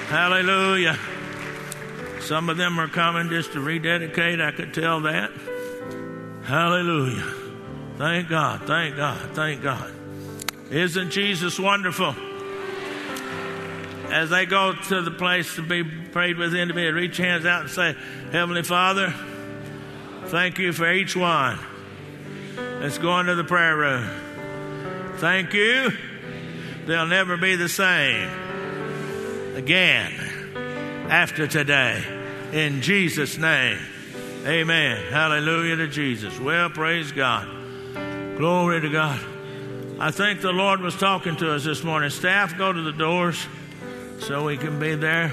Hallelujah. 0.09 0.99
Some 2.21 2.49
of 2.49 2.57
them 2.57 2.79
are 2.79 2.89
coming 2.89 3.29
just 3.29 3.53
to 3.53 3.61
rededicate. 3.61 4.41
I 4.41 4.53
could 4.53 4.73
tell 4.73 5.01
that. 5.01 5.33
Hallelujah. 6.45 7.35
Thank 7.97 8.29
God. 8.29 8.63
Thank 8.67 8.97
God. 8.97 9.35
Thank 9.35 9.63
God. 9.63 10.02
Isn't 10.73 11.11
Jesus 11.11 11.59
wonderful? 11.59 12.15
as 14.13 14.29
they 14.29 14.45
go 14.45 14.75
to 14.75 15.01
the 15.01 15.11
place 15.11 15.57
to 15.57 15.63
be 15.63 15.83
prayed 15.83 16.37
with 16.37 16.55
in 16.55 16.69
to 16.69 16.75
be 16.75 16.87
reach 16.91 17.17
hands 17.17 17.47
out 17.47 17.63
and 17.63 17.71
say, 17.71 17.97
Heavenly 18.31 18.63
Father, 18.63 19.13
thank 20.27 20.59
you 20.59 20.73
for 20.75 20.93
each 20.93 21.17
one. 21.17 21.59
Let's 22.79 22.99
go 22.99 23.19
into 23.19 23.35
the 23.35 23.45
prayer 23.45 23.77
room. 23.77 24.11
Thank 25.17 25.55
you. 25.55 25.91
They'll 26.85 27.07
never 27.07 27.39
be 27.39 27.57
the 27.57 27.71
same 27.71 28.29
again 29.55 30.13
after 31.09 31.47
today. 31.47 32.05
In 32.53 32.83
Jesus' 32.83 33.39
name. 33.39 33.79
Amen. 34.45 35.11
Hallelujah 35.11 35.77
to 35.77 35.89
Jesus. 35.89 36.39
Well, 36.39 36.69
praise 36.69 37.13
God. 37.13 37.49
Glory 38.37 38.81
to 38.83 38.91
God. 38.91 39.21
I 40.03 40.11
think 40.11 40.41
the 40.41 40.53
Lord 40.53 40.81
was 40.81 40.97
talking 40.97 41.37
to 41.37 41.55
us 41.55 41.63
this 41.63 41.85
morning. 41.85 42.11
Staff, 42.11 42.59
go 42.59 42.73
to 42.73 42.83
the 42.83 42.91
doors 42.91 43.47
so 44.19 44.45
we 44.47 44.57
can 44.57 44.81
be 44.81 44.97
there. 44.97 45.33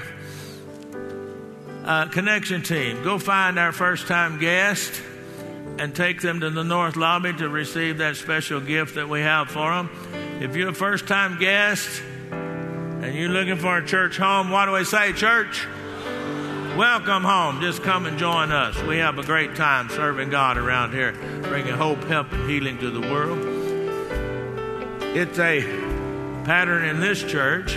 Uh, 1.82 2.06
connection 2.06 2.62
team, 2.62 3.02
go 3.02 3.18
find 3.18 3.58
our 3.58 3.72
first 3.72 4.06
time 4.06 4.38
guest 4.38 5.02
and 5.80 5.92
take 5.92 6.20
them 6.20 6.38
to 6.38 6.50
the 6.50 6.62
north 6.62 6.94
lobby 6.94 7.32
to 7.32 7.48
receive 7.48 7.98
that 7.98 8.14
special 8.14 8.60
gift 8.60 8.94
that 8.94 9.08
we 9.08 9.22
have 9.22 9.50
for 9.50 9.74
them. 9.74 9.90
If 10.40 10.54
you're 10.54 10.68
a 10.68 10.72
first 10.72 11.08
time 11.08 11.36
guest 11.40 12.00
and 12.30 13.12
you're 13.12 13.28
looking 13.28 13.56
for 13.56 13.78
a 13.78 13.84
church 13.84 14.18
home, 14.18 14.50
what 14.50 14.66
do 14.66 14.72
we 14.72 14.84
say, 14.84 15.12
church? 15.12 15.66
Welcome 16.76 17.24
home. 17.24 17.60
Just 17.60 17.82
come 17.82 18.06
and 18.06 18.16
join 18.16 18.52
us. 18.52 18.80
We 18.84 18.98
have 18.98 19.18
a 19.18 19.24
great 19.24 19.56
time 19.56 19.88
serving 19.88 20.30
God 20.30 20.58
around 20.58 20.92
here, 20.92 21.10
bringing 21.42 21.74
hope, 21.74 22.04
help, 22.04 22.30
and 22.30 22.48
healing 22.48 22.78
to 22.78 22.90
the 22.90 23.00
world. 23.00 23.59
It's 25.12 25.38
a 25.38 25.60
pattern 26.44 26.84
in 26.84 27.00
this 27.00 27.22
church 27.22 27.76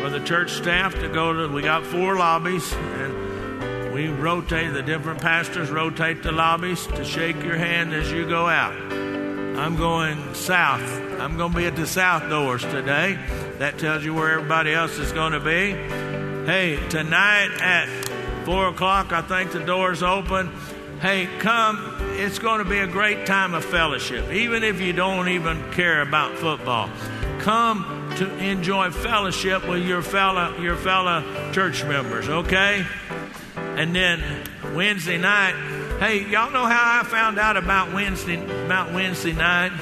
for 0.00 0.10
the 0.10 0.22
church 0.24 0.52
staff 0.52 0.94
to 0.94 1.08
go 1.08 1.32
to. 1.32 1.52
We 1.52 1.62
got 1.62 1.84
four 1.84 2.16
lobbies, 2.16 2.72
and 2.72 3.92
we 3.92 4.08
rotate. 4.08 4.72
The 4.72 4.82
different 4.82 5.20
pastors 5.20 5.70
rotate 5.70 6.22
the 6.22 6.32
lobbies 6.32 6.86
to 6.88 7.04
shake 7.04 7.42
your 7.42 7.56
hand 7.56 7.92
as 7.92 8.10
you 8.12 8.28
go 8.28 8.48
out. 8.48 8.74
I'm 8.74 9.76
going 9.76 10.34
south. 10.34 10.82
I'm 11.20 11.36
going 11.36 11.52
to 11.52 11.58
be 11.58 11.66
at 11.66 11.76
the 11.76 11.86
south 11.86 12.28
doors 12.30 12.62
today. 12.62 13.18
That 13.58 13.78
tells 13.78 14.04
you 14.04 14.14
where 14.14 14.32
everybody 14.32 14.72
else 14.72 14.98
is 14.98 15.12
going 15.12 15.32
to 15.32 15.40
be. 15.40 15.72
Hey, 16.46 16.78
tonight 16.88 17.50
at 17.60 17.88
Four 18.44 18.68
o'clock, 18.68 19.12
I 19.12 19.22
think 19.22 19.52
the 19.52 19.60
door's 19.60 20.02
open. 20.02 20.52
Hey, 21.00 21.28
come. 21.38 21.91
It's 22.14 22.38
going 22.38 22.58
to 22.58 22.64
be 22.68 22.78
a 22.78 22.86
great 22.86 23.26
time 23.26 23.54
of 23.54 23.64
fellowship, 23.64 24.30
even 24.30 24.62
if 24.62 24.80
you 24.80 24.92
don't 24.92 25.28
even 25.28 25.72
care 25.72 26.02
about 26.02 26.36
football. 26.36 26.90
Come 27.40 28.12
to 28.16 28.36
enjoy 28.38 28.90
fellowship 28.90 29.66
with 29.66 29.86
your 29.86 30.02
fellow 30.02 30.56
your 30.58 30.76
fellow 30.76 31.22
church 31.52 31.82
members, 31.84 32.28
okay? 32.28 32.84
And 33.56 33.96
then 33.96 34.22
Wednesday 34.74 35.16
night, 35.16 35.54
hey, 35.98 36.28
y'all 36.28 36.50
know 36.50 36.66
how 36.66 37.00
I 37.00 37.04
found 37.04 37.38
out 37.38 37.56
about 37.56 37.94
Wednesday 37.94 38.36
about 38.64 38.92
Wednesday 38.92 39.32
night? 39.32 39.72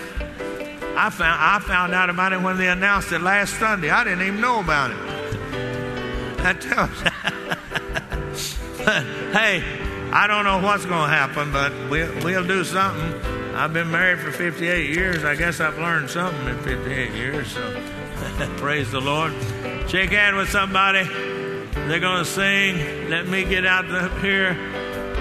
I 0.97 1.11
found 1.11 1.41
I 1.41 1.59
found 1.59 1.93
out 1.93 2.11
about 2.11 2.33
it 2.33 2.41
when 2.41 2.57
they 2.57 2.69
announced 2.69 3.11
it 3.11 3.21
last 3.21 3.59
Sunday. 3.59 3.91
I 3.91 4.05
didn't 4.05 4.23
even 4.23 4.41
know 4.41 4.61
about 4.61 4.93
it. 4.93 4.97
I 6.43 6.53
tells 6.55 6.91
you. 7.03 7.11
hey, 9.33 9.90
I 10.13 10.27
don't 10.27 10.45
know 10.45 10.59
what's 10.59 10.85
going 10.85 11.09
to 11.09 11.17
happen, 11.17 11.53
but 11.53 11.73
we'll, 11.89 12.13
we'll 12.25 12.47
do 12.47 12.65
something. 12.65 13.15
I've 13.55 13.73
been 13.73 13.91
married 13.91 14.19
for 14.19 14.33
58 14.33 14.91
years. 14.91 15.25
I 15.25 15.37
guess 15.37 15.61
I've 15.61 15.79
learned 15.79 16.11
something 16.11 16.49
in 16.49 16.59
58 16.59 17.13
years. 17.13 17.53
So 17.53 17.81
praise 18.57 18.91
the 18.91 19.01
Lord. 19.01 19.33
Shake 19.89 20.11
hand 20.11 20.37
with 20.37 20.49
somebody. 20.49 21.05
They're 21.89 22.01
going 22.01 22.25
to 22.25 22.31
sing. 22.31 23.09
Let 23.09 23.29
me 23.29 23.45
get 23.45 23.65
out 23.67 23.87
here. 24.21 24.55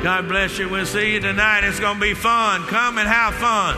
God 0.04 0.28
bless 0.28 0.58
you. 0.58 0.70
We'll 0.70 0.86
see 0.86 1.14
you 1.14 1.20
tonight. 1.20 1.66
It's 1.66 1.80
going 1.80 1.96
to 1.96 2.02
be 2.02 2.14
fun. 2.14 2.64
Come 2.64 2.98
and 2.98 3.08
have 3.08 3.36
fun. 3.36 3.76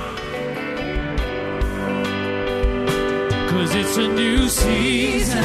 Cause 3.49 3.75
it's 3.75 3.97
a 3.97 4.07
new 4.07 4.47
season. 4.47 5.43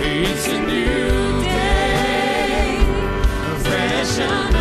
It's 0.00 0.48
a 0.48 0.66
new 0.66 1.23
passion. 4.04 4.53